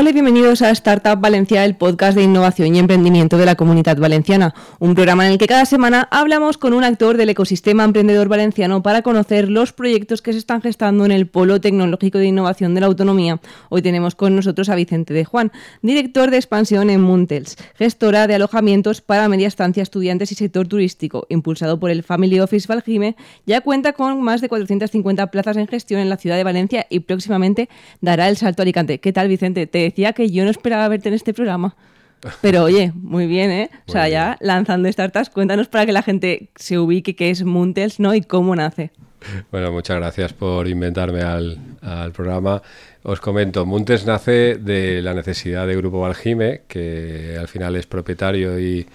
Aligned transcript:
Hola 0.00 0.10
y 0.10 0.12
bienvenidos 0.12 0.62
a 0.62 0.70
Startup 0.70 1.20
Valencia, 1.20 1.64
el 1.64 1.74
podcast 1.74 2.16
de 2.16 2.22
innovación 2.22 2.72
y 2.72 2.78
emprendimiento 2.78 3.36
de 3.36 3.44
la 3.44 3.56
comunidad 3.56 3.96
valenciana, 3.96 4.54
un 4.78 4.94
programa 4.94 5.26
en 5.26 5.32
el 5.32 5.38
que 5.38 5.48
cada 5.48 5.64
semana 5.64 6.06
hablamos 6.12 6.56
con 6.56 6.72
un 6.72 6.84
actor 6.84 7.16
del 7.16 7.30
ecosistema 7.30 7.82
emprendedor 7.82 8.28
valenciano 8.28 8.80
para 8.80 9.02
conocer 9.02 9.50
los 9.50 9.72
proyectos 9.72 10.22
que 10.22 10.32
se 10.32 10.38
están 10.38 10.62
gestando 10.62 11.04
en 11.04 11.10
el 11.10 11.26
polo 11.26 11.60
tecnológico 11.60 12.18
de 12.18 12.26
innovación 12.26 12.76
de 12.76 12.80
la 12.80 12.86
autonomía. 12.86 13.40
Hoy 13.70 13.82
tenemos 13.82 14.14
con 14.14 14.36
nosotros 14.36 14.68
a 14.68 14.76
Vicente 14.76 15.14
de 15.14 15.24
Juan, 15.24 15.50
director 15.82 16.30
de 16.30 16.36
expansión 16.36 16.90
en 16.90 17.00
Muntels, 17.00 17.56
gestora 17.74 18.28
de 18.28 18.36
alojamientos 18.36 19.00
para 19.00 19.28
media 19.28 19.48
estancia, 19.48 19.82
estudiantes 19.82 20.30
y 20.30 20.36
sector 20.36 20.68
turístico, 20.68 21.26
impulsado 21.28 21.80
por 21.80 21.90
el 21.90 22.04
Family 22.04 22.38
Office 22.38 22.68
Valgime, 22.68 23.16
ya 23.46 23.62
cuenta 23.62 23.94
con 23.94 24.22
más 24.22 24.42
de 24.42 24.48
450 24.48 25.26
plazas 25.32 25.56
en 25.56 25.66
gestión 25.66 26.00
en 26.00 26.08
la 26.08 26.18
ciudad 26.18 26.36
de 26.36 26.44
Valencia 26.44 26.86
y 26.88 27.00
próximamente 27.00 27.68
dará 28.00 28.28
el 28.28 28.36
salto 28.36 28.62
a 28.62 28.64
Alicante. 28.64 29.00
¿Qué 29.00 29.12
tal, 29.12 29.26
Vicente? 29.26 29.66
Te 29.66 29.87
decía 29.88 30.12
que 30.12 30.30
yo 30.30 30.44
no 30.44 30.50
esperaba 30.50 30.88
verte 30.88 31.08
en 31.08 31.14
este 31.14 31.34
programa. 31.34 31.76
Pero 32.40 32.64
oye, 32.64 32.92
muy 32.94 33.26
bien, 33.26 33.50
¿eh? 33.50 33.70
O 33.86 33.92
sea, 33.92 34.08
ya 34.08 34.36
lanzando 34.40 34.90
startups, 34.90 35.30
cuéntanos 35.30 35.68
para 35.68 35.86
que 35.86 35.92
la 35.92 36.02
gente 36.02 36.48
se 36.56 36.78
ubique 36.78 37.14
qué 37.14 37.30
es 37.30 37.44
Muntels, 37.44 38.00
¿no? 38.00 38.14
Y 38.14 38.22
cómo 38.22 38.56
nace. 38.56 38.90
Bueno, 39.50 39.72
muchas 39.72 39.98
gracias 39.98 40.32
por 40.32 40.66
inventarme 40.68 41.22
al, 41.22 41.58
programa. 42.12 42.62
Os 43.02 43.20
comento, 43.20 43.64
Muntels 43.66 44.06
nace 44.06 44.56
de 44.56 45.00
la 45.02 45.14
necesidad 45.14 45.66
de 45.66 45.76
Grupo 45.76 46.00
Valjime, 46.00 46.62
que 46.68 47.36
al 47.38 47.48
final 47.48 47.76
es 47.76 47.86
propietario 47.86 48.58
y, 48.58 48.86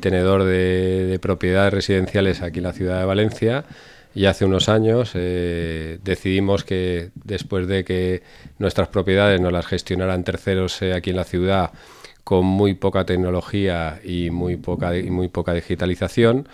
tenedor 0.00 0.44
de 0.44 1.18
propiedades 1.20 1.72
residenciales 1.74 2.40
aquí 2.40 2.60
en 2.60 2.64
la 2.64 2.72
ciudad 2.72 2.98
de 3.00 3.04
Valencia 3.04 3.64
y 4.16 4.24
hace 4.24 4.46
unos 4.46 4.70
años 4.70 5.10
eh, 5.12 5.98
decidimos 6.02 6.64
que 6.64 7.10
después 7.22 7.68
de 7.68 7.84
que 7.84 8.22
nuestras 8.58 8.88
propiedades 8.88 9.42
nos 9.42 9.52
las 9.52 9.66
gestionaran 9.66 10.24
terceros 10.24 10.80
eh, 10.80 10.94
aquí 10.94 11.10
en 11.10 11.16
la 11.16 11.24
ciudad 11.24 11.72
con 12.24 12.46
muy 12.46 12.72
poca 12.72 13.04
tecnología 13.04 14.00
y 14.02 14.30
muy 14.30 14.56
poca, 14.56 14.90
digitalización, 15.52 16.48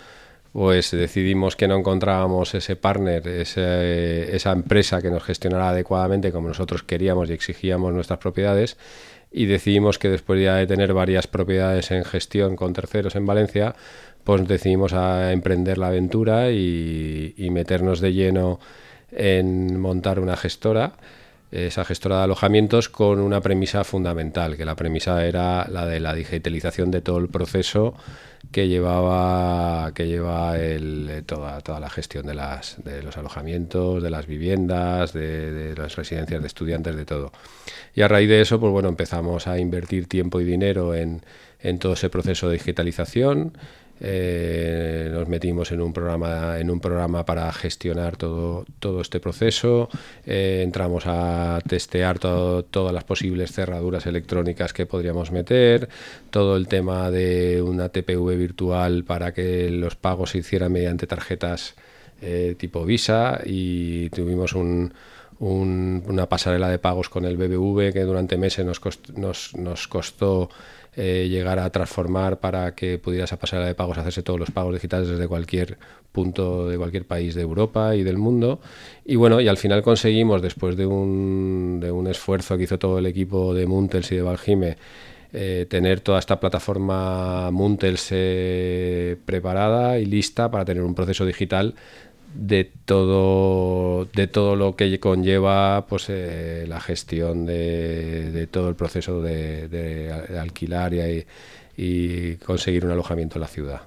pues 0.51 0.91
decidimos 0.91 1.55
que 1.55 1.69
no 1.69 1.77
encontrábamos 1.77 2.53
ese 2.53 2.75
partner, 2.75 3.25
esa 3.29 4.51
empresa 4.51 5.01
que 5.01 5.09
nos 5.09 5.23
gestionara 5.23 5.69
adecuadamente 5.69 6.33
como 6.33 6.49
nosotros 6.49 6.83
queríamos 6.83 7.29
y 7.29 7.33
exigíamos 7.33 7.93
nuestras 7.93 8.19
propiedades 8.19 8.77
y 9.33 9.47
decidimos 9.47 9.97
que 9.97 10.09
después 10.09 10.39
ya 10.41 10.55
de 10.55 10.67
tener 10.67 10.93
varias 10.93 11.25
propiedades 11.27 11.89
en 11.89 12.05
gestión 12.05 12.55
con 12.55 12.71
terceros 12.73 13.15
en 13.15 13.25
Valencia, 13.25 13.75
pues 14.23 14.47
decidimos 14.47 14.93
a 14.93 15.31
emprender 15.31 15.77
la 15.77 15.87
aventura 15.87 16.51
y, 16.51 17.47
meternos 17.51 17.99
de 17.99 18.13
lleno 18.13 18.59
en 19.11 19.79
montar 19.79 20.19
una 20.19 20.37
gestora, 20.37 20.93
esa 21.51 21.85
gestora 21.85 22.17
de 22.17 22.23
alojamientos 22.23 22.89
con 22.89 23.19
una 23.19 23.41
premisa 23.41 23.83
fundamental, 23.83 24.57
que 24.57 24.65
la 24.65 24.75
premisa 24.75 25.23
era 25.25 25.67
la 25.69 25.85
de 25.85 25.99
la 25.99 26.15
digitalización 26.15 26.89
de 26.89 27.01
todo 27.01 27.19
el 27.19 27.29
proceso 27.29 27.93
que 28.51 28.67
llevaba 28.67 29.93
que 29.93 30.07
lleva 30.07 30.57
el, 30.57 31.23
toda, 31.27 31.79
la 31.79 31.89
gestión 31.89 32.25
de, 32.25 32.33
los 33.03 33.17
alojamientos, 33.17 34.01
de 34.01 34.09
las 34.09 34.25
viviendas, 34.25 35.13
de, 35.13 35.75
las 35.77 35.95
residencias 35.95 36.41
de 36.41 36.47
estudiantes, 36.47 36.95
de 36.95 37.05
todo. 37.05 37.31
Y 37.93 38.01
a 38.01 38.07
raíz 38.07 38.29
de 38.29 38.41
eso, 38.41 38.59
pues 38.59 38.71
bueno, 38.71 38.89
empezamos 38.89 39.45
a 39.47 39.59
invertir 39.59 40.07
tiempo 40.07 40.41
y 40.41 40.45
dinero 40.45 40.95
en 40.95 41.21
todo 41.79 41.93
ese 41.93 42.09
proceso 42.09 42.47
de 42.47 42.53
digitalización. 42.53 43.53
Eh, 43.99 45.09
nos 45.11 45.27
metimos 45.27 45.71
en 45.71 45.81
un 45.81 45.93
programa 45.93 46.59
en 46.59 46.69
un 46.69 46.79
programa 46.79 47.25
para 47.25 47.51
gestionar 47.53 48.17
todo, 48.17 48.65
todo 48.79 49.01
este 49.01 49.19
proceso. 49.19 49.89
Eh, 50.25 50.61
entramos 50.63 51.03
a 51.05 51.59
testear 51.67 52.19
todas 52.19 52.93
las 52.93 53.03
posibles 53.03 53.51
cerraduras 53.51 54.05
electrónicas 54.05 54.73
que 54.73 54.85
podríamos 54.85 55.31
meter 55.31 55.89
todo 56.31 56.57
el 56.57 56.67
tema 56.67 57.11
de 57.11 57.61
una 57.61 57.89
TPV 57.89 58.35
virtual 58.35 59.03
para 59.03 59.33
que 59.33 59.69
los 59.69 59.95
pagos 59.95 60.31
se 60.31 60.39
hicieran 60.39 60.71
mediante 60.71 61.07
tarjetas 61.07 61.75
eh, 62.21 62.55
tipo 62.57 62.85
Visa. 62.85 63.41
Y 63.45 64.09
tuvimos 64.09 64.53
una 64.53 66.29
pasarela 66.29 66.69
de 66.69 66.79
pagos 66.79 67.09
con 67.09 67.25
el 67.25 67.37
BBV 67.37 67.91
que 67.93 68.03
durante 68.03 68.37
meses 68.37 68.65
nos, 68.65 69.87
costó 69.87 70.49
eh, 70.95 71.27
llegar 71.29 71.59
a 71.59 71.69
transformar 71.69 72.39
para 72.39 72.75
que 72.75 72.99
pudiera 72.99 73.25
esa 73.25 73.37
pasarela 73.37 73.67
de 73.67 73.75
pagos 73.75 73.97
hacerse 73.97 74.23
todos 74.23 74.39
los 74.39 74.51
pagos 74.51 74.73
digitales 74.73 75.07
desde 75.07 75.27
cualquier 75.27 75.77
punto 76.11 76.67
de 76.67 76.77
cualquier 76.77 77.05
país 77.05 77.35
de 77.35 77.41
Europa 77.41 77.95
y 77.95 78.03
del 78.03 78.17
mundo. 78.17 78.59
Y 79.05 79.15
bueno, 79.15 79.41
y 79.41 79.47
al 79.47 79.57
final 79.57 79.81
conseguimos, 79.81 80.41
después 80.41 80.77
de 80.77 80.85
un, 80.85 81.79
de 81.81 81.91
un 81.91 82.07
esfuerzo 82.07 82.57
que 82.57 82.63
hizo 82.63 82.77
todo 82.77 82.99
el 82.99 83.05
equipo 83.05 83.53
de 83.53 83.65
Muntels 83.65 84.11
y 84.11 84.17
de 84.17 84.21
Valgime, 84.21 84.77
eh, 85.35 85.65
tener 85.67 86.01
toda 86.01 86.19
esta 86.19 86.39
plataforma 86.39 87.49
Muntels 87.49 88.09
eh, 88.11 89.17
preparada 89.25 89.97
y 89.97 90.05
lista 90.05 90.51
para 90.51 90.63
tener 90.63 90.83
un 90.83 90.93
proceso 90.93 91.25
digital 91.25 91.73
de 92.33 92.71
todo 92.85 94.05
de 94.05 94.27
todo 94.27 94.55
lo 94.55 94.75
que 94.75 94.99
conlleva 94.99 95.85
pues 95.87 96.07
eh, 96.09 96.65
la 96.67 96.79
gestión 96.79 97.45
de, 97.45 98.47
todo 98.51 98.69
el 98.69 98.75
proceso 98.75 99.21
de, 99.21 100.11
alquilar 100.39 100.93
y, 100.93 101.25
y, 101.75 102.35
conseguir 102.37 102.85
un 102.85 102.91
alojamiento 102.91 103.35
en 103.37 103.41
la 103.41 103.47
ciudad. 103.47 103.81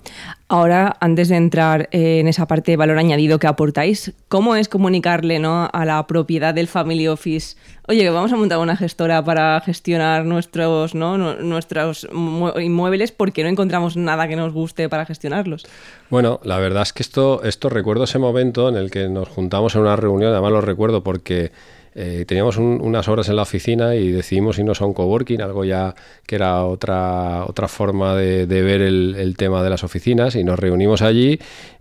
Ahora, 0.49 0.97
antes 1.01 1.29
de 1.29 1.37
entrar 1.37 1.89
eh, 1.93 2.21
en 2.21 2.29
esa 2.29 2.47
parte 2.47 2.73
de 2.73 2.77
valor 2.77 2.99
añadido 2.99 3.39
que 3.39 3.47
aportáis, 3.47 4.13
¿cómo 4.29 4.57
es 4.57 4.69
comunicarle 4.69 5.39
¿no? 5.39 5.69
a 5.73 5.85
la 5.85 6.07
propiedad 6.07 6.55
del 6.55 6.69
Family 6.69 7.09
Office? 7.09 7.57
Oye, 7.89 8.09
vamos 8.11 8.33
a 8.33 8.37
montar 8.37 8.59
una 8.59 8.77
gestora 8.77 9.25
para 9.25 9.61
gestionar 9.61 10.25
nuestros, 10.25 10.95
¿no? 10.95 11.17
nuestros 11.19 12.09
inmuebles 12.13 13.13
porque 13.13 13.43
no 13.43 13.49
encontramos 13.49 13.97
nada 13.97 14.29
que 14.29 14.37
nos 14.37 14.53
guste 14.53 14.89
para 14.89 15.07
gestionarlos. 15.07 15.67
Bueno, 16.11 16.41
la 16.45 16.59
verdad 16.59 16.83
es 16.83 16.93
que 16.93 17.03
esto, 17.03 17.43
esto 17.45 17.69
recuerdo 17.69 18.05
ese 18.05 18.19
momento 18.19 18.69
en 18.69 18.77
el 18.77 18.91
que 18.91 19.09
nos 19.09 19.29
juntamos 19.29 19.75
en 19.75 19.83
una 19.83 19.97
reunión, 19.97 20.33
además 20.33 20.53
lo 20.53 20.61
recuerdo 20.61 21.03
porque 21.03 21.53
eh, 21.99 22.27
teníamos 22.27 22.59
unas 22.59 23.09
horas 23.09 23.31
en 23.31 23.37
la 23.37 23.43
oficina 23.43 23.95
y 23.95 24.13
decidimos 24.13 24.59
irnos 24.59 24.83
a 24.83 24.85
un 24.85 24.93
coworking, 24.93 25.41
algo 25.41 25.65
ya 25.65 25.95
que 26.27 26.35
era 26.35 26.63
otra, 26.65 27.47
otra 27.47 27.69
forma 27.69 28.15
de, 28.15 28.45
ver 28.45 28.83
el, 28.83 29.35
tema 29.39 29.63
de 29.63 29.71
las 29.71 29.83
oficinas 29.83 30.37
y 30.37 30.45
nos 30.45 30.59
reunimos 30.59 31.01
allí 31.01 31.39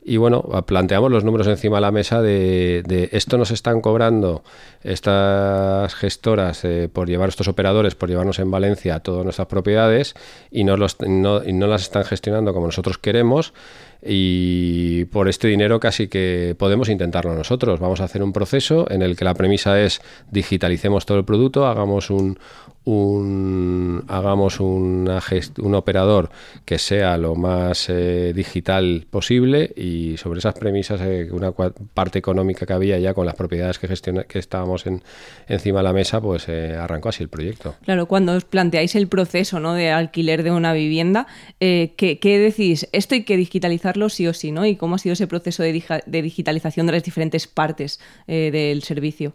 y 0.07 0.17
bueno, 0.17 0.43
planteamos 0.67 1.11
los 1.11 1.23
números 1.23 1.47
encima 1.47 1.77
de 1.77 1.81
la 1.81 1.91
mesa 1.91 2.21
de, 2.21 3.09
esto 3.11 3.39
nos 3.39 3.49
están 3.49 3.81
cobrando 3.81 4.43
estas 4.83 5.95
gestoras 5.95 6.63
eh, 6.63 6.89
por 6.93 7.09
llevar 7.09 7.29
estos 7.29 7.47
operadores, 7.47 7.95
por 7.95 8.07
llevarnos 8.07 8.37
en 8.37 8.51
Valencia 8.51 8.99
todas 8.99 9.23
nuestras 9.23 9.47
propiedades 9.47 10.13
y 10.51 10.63
los, 10.63 10.97
y 11.01 11.09
no 11.53 11.67
las 11.67 11.81
están 11.81 12.03
gestionando 12.05 12.53
como 12.53 12.67
nosotros 12.67 12.99
queremos 12.99 13.53
y 14.03 15.05
por 15.05 15.27
este 15.27 15.47
dinero 15.47 15.79
casi 15.79 16.07
que 16.07 16.55
podemos 16.59 16.89
intentarlo 16.89 17.33
nosotros. 17.33 17.79
Vamos 17.79 17.99
a 17.99 18.03
hacer 18.03 18.21
un 18.21 18.31
proceso 18.31 18.85
en 18.91 19.01
el 19.01 19.15
que 19.15 19.25
la 19.25 19.33
premisa 19.33 19.81
es 19.81 20.01
digitalicemos 20.29 21.07
todo 21.07 21.17
el 21.17 21.25
producto, 21.25 21.65
hagamos 21.65 22.11
un, 22.11 22.37
un, 22.85 24.03
hagamos 24.07 24.59
un 24.59 25.09
operador 25.73 26.29
que 26.65 26.77
sea 26.77 27.17
lo 27.17 27.35
más 27.35 27.89
eh, 27.89 28.31
digital 28.33 29.07
posible 29.09 29.73
y 29.75 30.17
sobre 30.17 30.39
esas 30.39 30.53
premisas 30.53 31.01
eh, 31.01 31.27
una 31.31 31.51
parte 31.51 32.19
económica 32.19 32.65
que 32.65 32.73
había 32.73 32.99
ya 32.99 33.13
con 33.13 33.25
las 33.25 33.35
propiedades 33.35 33.79
que, 33.79 33.87
que 34.27 34.39
estábamos 34.39 34.85
en, 34.85 35.01
encima 35.47 35.79
de 35.79 35.83
la 35.83 35.93
mesa, 35.93 36.21
pues 36.21 36.47
eh, 36.47 36.75
arrancó 36.75 37.09
así 37.09 37.23
el 37.23 37.29
proyecto. 37.29 37.75
Claro, 37.83 38.05
cuando 38.05 38.33
os 38.33 38.45
planteáis 38.45 38.95
el 38.95 39.07
proceso 39.07 39.59
¿no? 39.59 39.73
de 39.73 39.91
alquiler 39.91 40.43
de 40.43 40.51
una 40.51 40.73
vivienda, 40.73 41.27
¿qué, 41.59 42.19
¿qué, 42.21 42.39
decís? 42.39 42.87
Esto 42.91 43.15
hay 43.15 43.23
que 43.23 43.37
digitalizarlo 43.37 44.09
sí 44.09 44.27
o 44.27 44.33
sí, 44.33 44.51
¿no? 44.51 44.65
¿Y 44.65 44.75
cómo 44.75 44.95
ha 44.95 44.99
sido 44.99 45.13
ese 45.13 45.27
proceso 45.27 45.63
de 45.63 46.21
digitalización 46.21 46.85
de 46.85 46.91
las 46.91 47.03
diferentes 47.03 47.47
partes 47.47 47.99
del 48.27 48.83
servicio? 48.83 49.33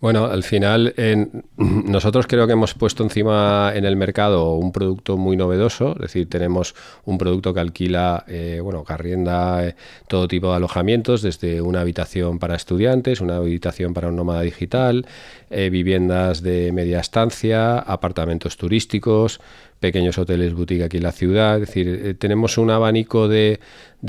Bueno, 0.00 0.26
al 0.26 0.42
final 0.42 0.94
nosotros 1.56 2.26
creo 2.26 2.46
que 2.46 2.54
hemos 2.54 2.74
puesto 2.74 3.04
encima 3.04 3.72
en 3.74 3.84
el 3.84 3.96
mercado 3.96 4.54
un 4.54 4.72
producto 4.72 5.16
muy 5.16 5.36
novedoso, 5.36 5.92
es 5.94 6.02
decir, 6.02 6.28
tenemos 6.28 6.74
un 7.04 7.18
producto 7.18 7.54
que 7.54 7.60
alquila, 7.60 8.24
eh, 8.26 8.60
bueno, 8.62 8.84
que 8.84 8.92
arrienda 8.92 9.66
eh, 9.66 9.76
todo 10.08 10.28
tipo 10.28 10.50
de 10.50 10.56
alojamientos, 10.56 11.22
desde 11.22 11.62
una 11.62 11.82
habitación 11.82 12.38
para 12.38 12.56
estudiantes, 12.56 13.20
una 13.20 13.36
habitación 13.36 13.94
para 13.94 14.08
un 14.08 14.16
nómada 14.16 14.42
digital, 14.42 15.06
eh, 15.50 15.70
viviendas 15.70 16.42
de 16.42 16.72
media 16.72 17.00
estancia, 17.00 17.78
apartamentos 17.78 18.56
turísticos, 18.56 19.40
pequeños 19.78 20.18
hoteles 20.18 20.54
boutique 20.54 20.84
aquí 20.84 20.96
en 20.96 21.02
la 21.04 21.12
ciudad, 21.12 21.60
es 21.60 21.68
decir, 21.68 22.16
tenemos 22.18 22.58
un 22.58 22.70
abanico 22.70 23.28
de 23.28 23.58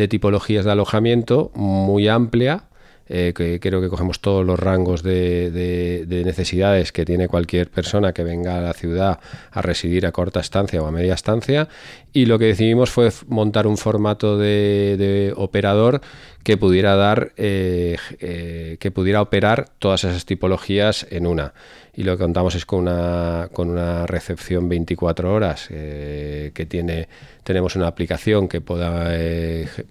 tipologías 0.09 0.65
de 0.65 0.71
alojamiento 0.71 1.51
muy 1.55 2.07
amplia 2.07 2.65
eh, 3.07 3.33
que 3.35 3.59
creo 3.59 3.81
que 3.81 3.89
cogemos 3.89 4.21
todos 4.21 4.45
los 4.45 4.57
rangos 4.57 5.03
de, 5.03 6.23
necesidades 6.25 6.91
que 6.91 7.03
tiene 7.03 7.27
cualquier 7.27 7.69
persona 7.69 8.13
que 8.13 8.23
venga 8.23 8.57
a 8.57 8.61
la 8.61 8.73
ciudad 8.73 9.19
a 9.51 9.61
residir 9.61 10.05
a 10.05 10.11
corta 10.11 10.39
estancia 10.39 10.81
o 10.81 10.87
a 10.87 10.91
media 10.91 11.13
estancia. 11.13 11.67
Y 12.13 12.25
lo 12.25 12.39
que 12.39 12.45
decidimos 12.45 12.91
fue 12.91 13.09
montar 13.27 13.67
un 13.67 13.77
formato 13.77 14.37
de, 14.37 15.33
operador 15.35 16.01
que 16.43 16.57
pudiera 16.57 16.95
dar, 16.95 17.33
eh, 17.37 17.97
eh, 18.19 18.77
que 18.79 18.91
pudiera 18.91 19.21
operar 19.21 19.69
todas 19.79 20.03
esas 20.03 20.25
tipologías 20.25 21.05
en 21.09 21.27
una 21.27 21.53
y 21.95 22.03
lo 22.03 22.17
que 22.17 22.23
contamos 22.23 22.55
es 22.55 22.65
con 22.65 22.79
una, 22.81 23.49
con 23.51 23.69
una 23.69 24.05
recepción 24.07 24.67
24 24.67 25.33
horas 25.33 25.67
que 25.67 26.65
tiene 26.67 27.07
tenemos 27.43 27.75
una 27.75 27.87
aplicación 27.87 28.47
que 28.47 28.61
pueda 28.61 29.11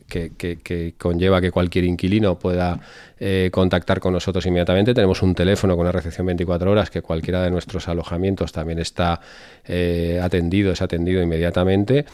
que, 0.09 0.33
que, 0.37 0.95
conlleva 0.99 1.41
que 1.41 1.51
cualquier 1.51 1.85
inquilino 1.85 2.39
pueda 2.39 2.81
eh, 3.25 3.51
contactar 3.53 4.01
con 4.01 4.13
nosotros 4.13 4.45
inmediatamente. 4.47 4.95
Tenemos 4.95 5.23
un 5.23 5.35
teléfono 5.37 5.77
con 5.77 5.83
una 5.83 5.93
recepción 5.93 6.27
24 6.27 6.69
horas 6.69 6.91
que 6.91 7.03
cualquiera 7.03 7.41
de 7.45 7.53
nuestros 7.53 7.87
alojamientos 7.87 8.51
también 8.51 8.81
está 8.81 9.21
eh, 9.65 10.19
atendido, 10.21 10.73
es 10.73 10.83
atendido 10.83 11.23
inmediatamente. 11.23 12.05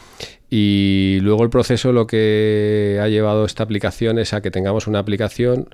Y 0.51 1.17
luego 1.21 1.43
el 1.43 1.49
proceso 1.49 1.91
lo 1.93 2.05
que 2.05 2.99
ha 3.01 3.07
llevado 3.07 3.45
esta 3.45 3.63
aplicación 3.63 4.19
es 4.19 4.33
a 4.33 4.41
que 4.41 4.51
tengamos 4.51 4.85
una 4.85 4.99
aplicación 4.99 5.69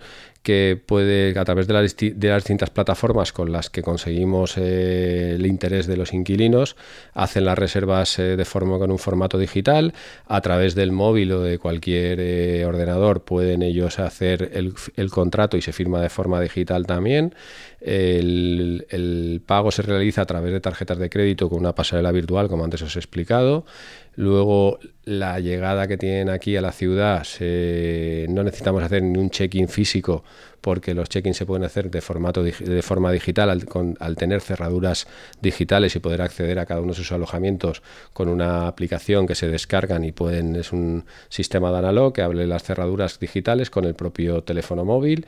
que 0.46 0.80
puede, 0.84 1.38
a 1.38 1.44
través 1.44 1.68
de, 1.68 1.74
las 1.74 2.44
distintas 2.44 2.70
plataformas 2.70 3.34
con 3.34 3.52
las 3.52 3.70
que 3.70 3.82
conseguimos 3.82 4.58
eh, 4.58 5.34
el 5.36 5.46
interés 5.46 5.88
de 5.88 5.98
los 5.98 6.14
inquilinos, 6.14 6.78
hacen 7.14 7.44
las 7.44 7.58
reservas 7.58 8.16
de 8.16 8.46
forma 8.46 8.78
con 8.78 8.92
un 8.92 9.00
formato 9.00 9.38
digital. 9.38 9.94
A 10.28 10.40
través 10.40 10.76
del 10.76 10.92
móvil 10.92 11.32
o 11.34 11.42
de 11.42 11.58
cualquier 11.58 12.64
ordenador 12.66 13.24
pueden 13.24 13.64
ellos 13.64 14.00
hacer 14.00 14.52
el, 14.54 14.76
el 14.96 15.10
contrato 15.10 15.58
y 15.58 15.62
se 15.62 15.74
firma 15.74 16.00
de 16.00 16.10
forma 16.10 16.40
digital 16.40 16.86
también. 16.86 17.34
El, 17.86 19.44
pago 19.46 19.70
se 19.72 19.84
realiza 19.84 20.22
a 20.22 20.26
través 20.26 20.52
de 20.52 20.60
tarjetas 20.60 20.98
de 20.98 21.10
crédito 21.10 21.50
con 21.50 21.60
una 21.60 21.76
pasarela 21.76 22.12
virtual, 22.12 22.48
como 22.48 22.64
antes 22.64 22.82
os 22.82 22.96
he 22.96 23.00
explicado. 23.00 23.66
Luego, 24.16 24.80
la 25.04 25.40
llegada 25.40 25.88
que 25.88 25.98
tienen 25.98 26.30
aquí 26.30 26.56
a 26.56 26.62
la 26.62 26.72
ciudad, 26.72 27.26
no 28.30 28.44
necesitamos 28.44 28.84
hacer 28.84 29.04
ni 29.04 29.20
un 29.20 29.30
check-in 29.30 29.68
físico 29.68 30.24
porque 30.66 30.96
los 30.96 31.10
check-ins 31.10 31.38
se 31.38 31.46
pueden 31.46 31.64
hacer 31.64 31.92
de, 31.92 32.02
formato, 32.02 32.42
de 32.42 32.82
forma 32.82 33.12
digital 33.12 33.52
al, 33.52 33.68
al, 34.00 34.16
tener 34.16 34.42
cerraduras 34.42 35.06
digitales 35.40 35.96
y 35.96 36.00
poder 36.00 36.24
acceder 36.24 36.58
a 36.58 36.66
cada 36.66 36.82
uno 36.82 36.94
de 36.94 36.96
sus 36.96 37.12
alojamientos 37.12 37.84
con 38.14 38.30
una 38.30 38.66
aplicación 38.66 39.28
que 39.28 39.36
se 39.36 39.48
descargan 39.48 40.04
y 40.04 40.12
pueden, 40.12 40.56
es 40.56 40.74
un 40.74 41.06
sistema 41.30 41.72
de 41.72 41.78
analog 41.78 42.14
que 42.14 42.24
hable 42.24 42.48
las 42.48 42.64
cerraduras 42.64 43.20
digitales 43.20 43.70
con 43.70 43.86
el 43.86 43.94
propio 43.94 44.42
teléfono 44.42 44.84
móvil 44.86 45.28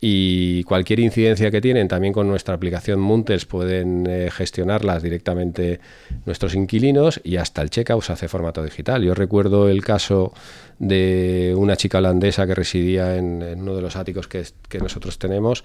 y 0.00 0.62
cualquier 0.64 1.00
incidencia 1.00 1.50
que 1.50 1.60
tienen 1.60 1.88
también 1.88 2.12
con 2.12 2.28
nuestra 2.28 2.54
aplicación 2.54 3.00
Munters 3.00 3.46
pueden 3.46 4.06
eh, 4.08 4.30
gestionarlas 4.30 5.02
directamente 5.02 5.80
nuestros 6.24 6.54
inquilinos 6.54 7.20
y 7.24 7.36
hasta 7.36 7.62
el 7.62 7.70
checkout 7.70 8.04
se 8.04 8.12
hace 8.12 8.28
formato 8.28 8.62
digital. 8.62 9.02
Yo 9.02 9.14
recuerdo 9.14 9.68
el 9.68 9.84
caso 9.84 10.32
de 10.78 11.54
una 11.56 11.76
chica 11.76 11.98
holandesa 11.98 12.46
que 12.46 12.54
residía 12.54 13.16
en, 13.16 13.42
uno 13.60 13.74
de 13.74 13.82
los 13.82 13.96
áticos 13.96 14.28
que 14.28 14.78
nosotros 14.80 15.18
tenemos 15.18 15.64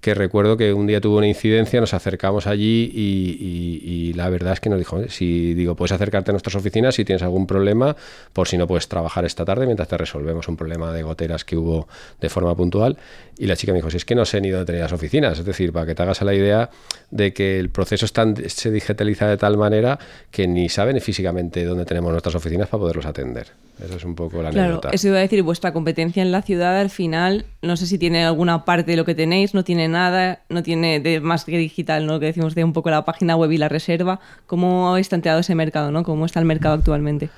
que 0.00 0.14
recuerdo 0.14 0.56
que 0.56 0.72
un 0.72 0.86
día 0.86 1.00
tuvo 1.00 1.18
una 1.18 1.26
incidencia, 1.26 1.80
nos 1.80 1.92
acercamos 1.92 2.46
allí 2.46 2.90
y, 2.94 4.12
la 4.14 4.30
verdad 4.30 4.54
es 4.54 4.60
que 4.60 4.70
nos 4.70 4.78
dijo, 4.78 5.08
si 5.08 5.54
digo, 5.54 5.74
puedes 5.74 5.92
acercarte 5.92 6.30
a 6.30 6.32
nuestras 6.32 6.54
oficinas 6.54 6.94
si 6.94 7.04
tienes 7.04 7.22
algún 7.22 7.46
problema, 7.46 7.96
por 8.32 8.48
si 8.48 8.56
no 8.56 8.66
puedes 8.66 8.88
trabajar 8.88 9.24
esta 9.24 9.44
tarde 9.44 9.66
mientras 9.66 9.88
te 9.88 9.96
resolvemos 9.96 10.48
un 10.48 10.56
problema 10.56 10.92
de 10.92 11.02
goteras 11.02 11.44
que 11.44 11.56
hubo 11.56 11.88
de 12.20 12.28
forma 12.28 12.54
puntual. 12.56 12.96
Y 13.38 13.46
la 13.46 13.56
chica 13.56 13.72
me 13.72 13.78
dijo, 13.78 13.90
si 13.90 13.96
es 13.96 14.04
que 14.04 14.16
no 14.16 14.24
sé 14.24 14.40
ni 14.40 14.50
dónde 14.50 14.66
tener 14.66 14.82
las 14.82 14.92
oficinas, 14.92 15.38
es 15.38 15.44
decir, 15.44 15.72
para 15.72 15.86
que 15.86 15.94
te 15.94 16.02
hagas 16.02 16.20
a 16.22 16.24
la 16.24 16.34
idea 16.34 16.70
de 17.10 17.32
que 17.32 17.60
el 17.60 17.70
proceso 17.70 18.06
se 18.08 18.70
digitaliza 18.70 19.28
de 19.28 19.36
tal 19.36 19.56
manera 19.56 19.98
que 20.32 20.48
ni 20.48 20.68
saben 20.68 21.00
físicamente 21.00 21.64
dónde 21.64 21.84
tenemos 21.84 22.10
nuestras 22.10 22.34
oficinas 22.34 22.68
para 22.68 22.80
poderlos 22.80 23.06
atender. 23.06 23.46
Eso 23.82 23.94
es 23.96 24.04
un 24.04 24.16
poco 24.16 24.42
la 24.42 24.50
claro, 24.50 24.80
Eso 24.90 25.08
iba 25.08 25.18
a 25.18 25.20
decir, 25.20 25.42
vuestra 25.44 25.72
competencia 25.72 26.20
en 26.20 26.32
la 26.32 26.42
ciudad 26.42 26.80
al 26.80 26.90
final, 26.90 27.44
no 27.62 27.76
sé 27.76 27.86
si 27.86 27.96
tiene 27.96 28.24
alguna 28.24 28.64
parte 28.64 28.90
de 28.90 28.96
lo 28.96 29.04
que 29.04 29.14
tenéis, 29.14 29.54
no 29.54 29.62
tiene 29.62 29.86
nada, 29.86 30.40
no 30.48 30.64
tiene 30.64 30.98
de, 30.98 31.20
más 31.20 31.44
que 31.44 31.56
digital, 31.58 32.06
¿no? 32.06 32.18
que 32.18 32.26
decimos 32.26 32.56
de 32.56 32.64
un 32.64 32.72
poco 32.72 32.90
la 32.90 33.04
página 33.04 33.36
web 33.36 33.52
y 33.52 33.58
la 33.58 33.68
reserva. 33.68 34.18
¿Cómo 34.46 34.90
habéis 34.90 35.08
tanteado 35.08 35.38
ese 35.40 35.54
mercado? 35.54 35.92
¿no? 35.92 36.02
¿Cómo 36.02 36.26
está 36.26 36.40
el 36.40 36.46
mercado 36.46 36.74
actualmente? 36.74 37.30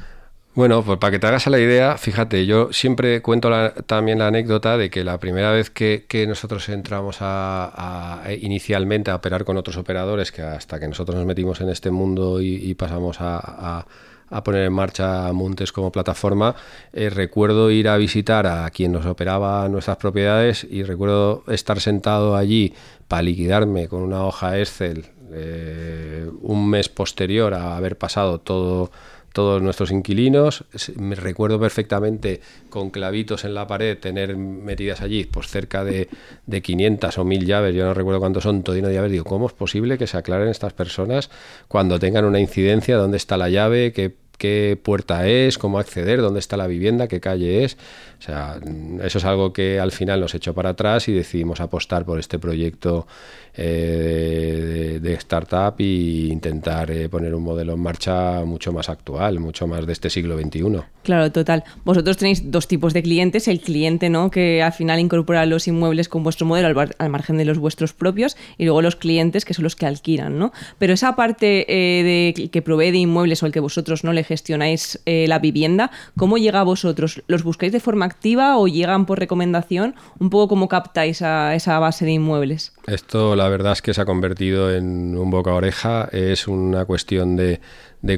Bueno, 0.54 0.82
pues 0.82 0.98
para 0.98 1.12
que 1.12 1.18
te 1.20 1.26
hagas 1.28 1.46
la 1.46 1.60
idea, 1.60 1.96
fíjate, 1.96 2.44
yo 2.44 2.72
siempre 2.72 3.22
cuento 3.22 3.50
también 3.86 4.18
la 4.18 4.26
anécdota 4.26 4.76
de 4.76 4.90
que 4.90 5.04
la 5.04 5.18
primera 5.18 5.52
vez 5.52 5.70
que, 5.70 6.04
nosotros 6.26 6.68
entramos 6.68 7.18
a, 7.20 8.22
inicialmente 8.40 9.10
a 9.12 9.16
operar 9.16 9.44
con 9.44 9.56
otros 9.56 9.76
operadores, 9.76 10.32
que 10.32 10.42
hasta 10.42 10.80
que 10.80 10.88
nosotros 10.88 11.16
nos 11.16 11.24
metimos 11.24 11.60
en 11.60 11.68
este 11.68 11.90
mundo 11.92 12.40
y 12.40 12.74
pasamos 12.74 13.18
a, 13.20 13.86
a 14.30 14.44
poner 14.44 14.64
en 14.64 14.72
marcha 14.72 15.32
Montes 15.32 15.72
como 15.72 15.92
plataforma, 15.92 16.54
eh, 16.92 17.10
recuerdo 17.10 17.70
ir 17.70 17.88
a 17.88 17.96
visitar 17.96 18.46
a 18.46 18.70
quien 18.70 18.92
nos 18.92 19.04
operaba 19.04 19.68
nuestras 19.68 19.96
propiedades 19.96 20.66
y 20.68 20.84
recuerdo 20.84 21.42
estar 21.48 21.80
sentado 21.80 22.36
allí 22.36 22.72
para 23.08 23.22
liquidarme 23.22 23.88
con 23.88 24.02
una 24.02 24.24
hoja 24.24 24.58
Excel 24.58 25.06
eh, 25.32 26.28
un 26.42 26.68
mes 26.68 26.88
posterior 26.88 27.54
a 27.54 27.76
haber 27.76 27.98
pasado 27.98 28.40
todo 28.40 28.90
todos 29.32 29.62
nuestros 29.62 29.90
inquilinos. 29.90 30.64
Me 30.96 31.14
recuerdo 31.14 31.58
perfectamente 31.60 32.40
con 32.68 32.90
clavitos 32.90 33.44
en 33.44 33.54
la 33.54 33.66
pared 33.66 33.98
tener 33.98 34.36
metidas 34.36 35.00
allí 35.00 35.24
pues 35.24 35.48
cerca 35.48 35.84
de, 35.84 36.08
de 36.46 36.62
500 36.62 37.18
o 37.18 37.24
1000 37.24 37.46
llaves, 37.46 37.74
yo 37.74 37.84
no 37.84 37.94
recuerdo 37.94 38.20
cuántos 38.20 38.42
son, 38.42 38.62
todo 38.62 38.74
de 38.74 38.94
llaves. 38.94 39.12
Digo, 39.12 39.24
¿cómo 39.24 39.46
es 39.46 39.52
posible 39.52 39.98
que 39.98 40.06
se 40.06 40.16
aclaren 40.16 40.48
estas 40.48 40.72
personas 40.72 41.30
cuando 41.68 41.98
tengan 41.98 42.24
una 42.24 42.40
incidencia? 42.40 42.96
¿Dónde 42.96 43.16
está 43.16 43.36
la 43.36 43.48
llave? 43.48 43.92
¿Qué 43.92 44.14
qué 44.40 44.80
puerta 44.82 45.28
es, 45.28 45.58
cómo 45.58 45.78
acceder, 45.78 46.22
dónde 46.22 46.40
está 46.40 46.56
la 46.56 46.66
vivienda, 46.66 47.08
qué 47.08 47.20
calle 47.20 47.62
es. 47.62 47.76
O 48.18 48.22
sea, 48.22 48.58
eso 49.02 49.18
es 49.18 49.24
algo 49.26 49.52
que 49.52 49.78
al 49.78 49.92
final 49.92 50.18
nos 50.18 50.34
echó 50.34 50.54
para 50.54 50.70
atrás 50.70 51.08
y 51.08 51.12
decidimos 51.12 51.60
apostar 51.60 52.06
por 52.06 52.18
este 52.18 52.38
proyecto 52.38 53.06
eh, 53.54 54.98
de, 55.02 55.14
startup 55.14 55.74
e 55.78 56.28
intentar 56.30 56.90
eh, 56.90 57.08
poner 57.08 57.34
un 57.34 57.42
modelo 57.42 57.74
en 57.74 57.80
marcha 57.80 58.44
mucho 58.44 58.72
más 58.72 58.88
actual, 58.88 59.40
mucho 59.40 59.66
más 59.66 59.86
de 59.86 59.92
este 59.92 60.08
siglo 60.08 60.38
XXI. 60.38 60.82
Claro, 61.02 61.30
total. 61.32 61.64
Vosotros 61.84 62.16
tenéis 62.16 62.50
dos 62.50 62.68
tipos 62.68 62.94
de 62.94 63.02
clientes, 63.02 63.48
el 63.48 63.60
cliente 63.60 64.08
¿no? 64.08 64.30
que 64.30 64.62
al 64.62 64.72
final 64.72 65.00
incorpora 65.00 65.44
los 65.46 65.68
inmuebles 65.68 66.08
con 66.08 66.22
vuestro 66.22 66.46
modelo 66.46 66.68
al, 66.98 67.10
margen 67.10 67.36
de 67.36 67.44
los 67.44 67.58
vuestros 67.58 67.92
propios 67.92 68.36
y 68.56 68.64
luego 68.64 68.80
los 68.80 68.96
clientes 68.96 69.44
que 69.44 69.52
son 69.52 69.64
los 69.64 69.76
que 69.76 69.86
alquilan. 69.86 70.38
¿no? 70.38 70.52
Pero 70.78 70.94
esa 70.94 71.16
parte 71.16 71.66
eh, 71.68 72.32
de, 72.34 72.48
que 72.48 72.62
provee 72.62 72.92
de 72.92 72.98
inmuebles 72.98 73.42
o 73.42 73.46
el 73.46 73.52
que 73.52 73.60
vosotros 73.60 74.04
no 74.04 74.12
le 74.12 74.24
gestionáis 74.30 75.00
la 75.06 75.40
vivienda, 75.40 75.90
¿cómo 76.16 76.38
llega 76.38 76.60
a 76.60 76.64
vosotros? 76.64 77.22
¿Los 77.26 77.42
buscáis 77.42 77.72
de 77.72 77.80
forma 77.80 78.04
activa 78.04 78.58
o 78.58 78.68
llegan 78.68 79.04
por 79.04 79.18
recomendación? 79.18 79.96
Un 80.20 80.30
poco 80.30 80.46
cómo 80.46 80.68
captáis 80.68 81.20
a 81.22 81.56
esa 81.56 81.80
base 81.80 82.04
de 82.04 82.12
inmuebles. 82.12 82.72
Esto 82.86 83.34
la 83.34 83.48
verdad 83.48 83.72
es 83.72 83.82
que 83.82 83.92
se 83.92 84.00
ha 84.00 84.04
convertido 84.04 84.72
en 84.74 85.16
un 85.16 85.30
boca 85.30 85.50
a 85.50 85.54
oreja. 85.54 86.08
Es 86.12 86.46
una 86.48 86.84
cuestión 86.84 87.36
de, 87.36 87.60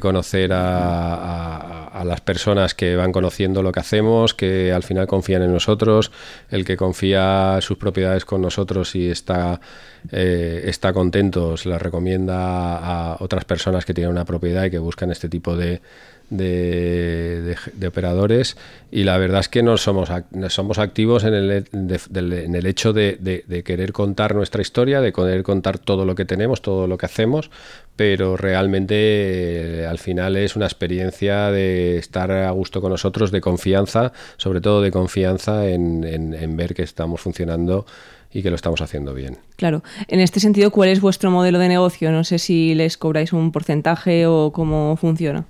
conocer 0.01 0.51
a, 0.53 2.03
las 2.05 2.21
personas 2.21 2.75
que 2.75 2.97
van 2.97 3.13
conociendo 3.13 3.63
lo 3.63 3.73
que 3.73 3.81
hacemos, 3.81 4.35
que 4.35 4.73
al 4.73 4.83
final 4.83 5.07
confían 5.07 5.43
en 5.43 5.53
nosotros. 5.53 6.13
El 6.51 6.65
que 6.65 6.77
confía 6.77 7.59
sus 7.61 7.79
propiedades 7.79 8.25
con 8.25 8.43
nosotros 8.43 8.95
y 8.95 9.11
está, 9.11 9.61
eh, 10.11 10.65
está 10.67 10.93
contento, 10.93 11.57
se 11.57 11.69
las 11.69 11.81
recomienda 11.81 12.77
a 12.77 13.17
otras 13.21 13.45
personas 13.45 13.85
que 13.85 13.95
tienen 13.95 14.11
una 14.11 14.25
propiedad 14.25 14.65
y 14.65 14.71
que 14.71 14.79
buscan 14.79 15.11
este 15.11 15.29
tipo 15.29 15.57
de, 15.57 15.81
de, 16.33 17.87
operadores. 17.87 18.57
Y 18.91 19.05
la 19.05 19.19
verdad 19.19 19.41
es 19.41 19.49
que 19.49 19.63
no 19.63 19.77
somos, 19.77 20.11
somos 20.49 20.79
activos 20.79 21.25
en 21.25 21.35
el, 21.35 21.67
en 21.73 22.55
el 22.55 22.67
hecho 22.67 22.93
de, 22.93 23.63
querer 23.65 23.93
contar 23.93 24.35
nuestra 24.35 24.63
historia, 24.63 25.01
de 25.01 25.13
querer 25.13 25.43
contar 25.43 25.79
todo 25.79 26.05
lo 26.05 26.15
que 26.15 26.25
tenemos, 26.25 26.63
todo 26.63 26.87
lo 26.87 26.99
que 26.99 27.07
hacemos, 27.07 27.51
pero 27.97 28.37
realmente 28.37 28.95
eh, 28.95 29.87
al 29.87 29.99
final 29.99 30.37
es 30.37 30.57
una 30.57 30.67
experiencia 30.67 31.51
de 31.51 31.99
estar 31.99 32.31
a 32.33 32.51
gusto 32.51 32.81
con 32.81 32.91
nosotros, 32.91 33.31
de 33.31 33.41
confianza, 33.41 34.13
sobre 34.37 34.61
todo 34.61 34.81
de 34.83 34.91
confianza 34.91 35.69
en, 35.69 36.05
en 36.05 36.57
ver 36.57 36.75
que 36.75 36.83
estamos 36.83 37.21
funcionando 37.21 37.87
y 38.33 38.43
que 38.43 38.51
lo 38.51 38.57
estamos 38.57 38.81
haciendo 38.81 39.15
bien. 39.15 39.39
Claro. 39.57 39.83
En 40.09 40.21
este 40.21 40.41
sentido, 40.41 40.71
¿cuál 40.71 40.89
es 40.89 41.01
vuestro 41.01 41.31
modelo 41.31 41.59
de 41.59 41.69
negocio? 41.69 42.11
No 42.13 42.25
sé 42.25 42.39
si 42.39 42.75
les 42.75 42.97
cobráis 42.97 43.33
un 43.33 43.53
porcentaje 43.53 44.27
o 44.27 44.53
cómo 44.53 44.97
funciona. 44.97 45.45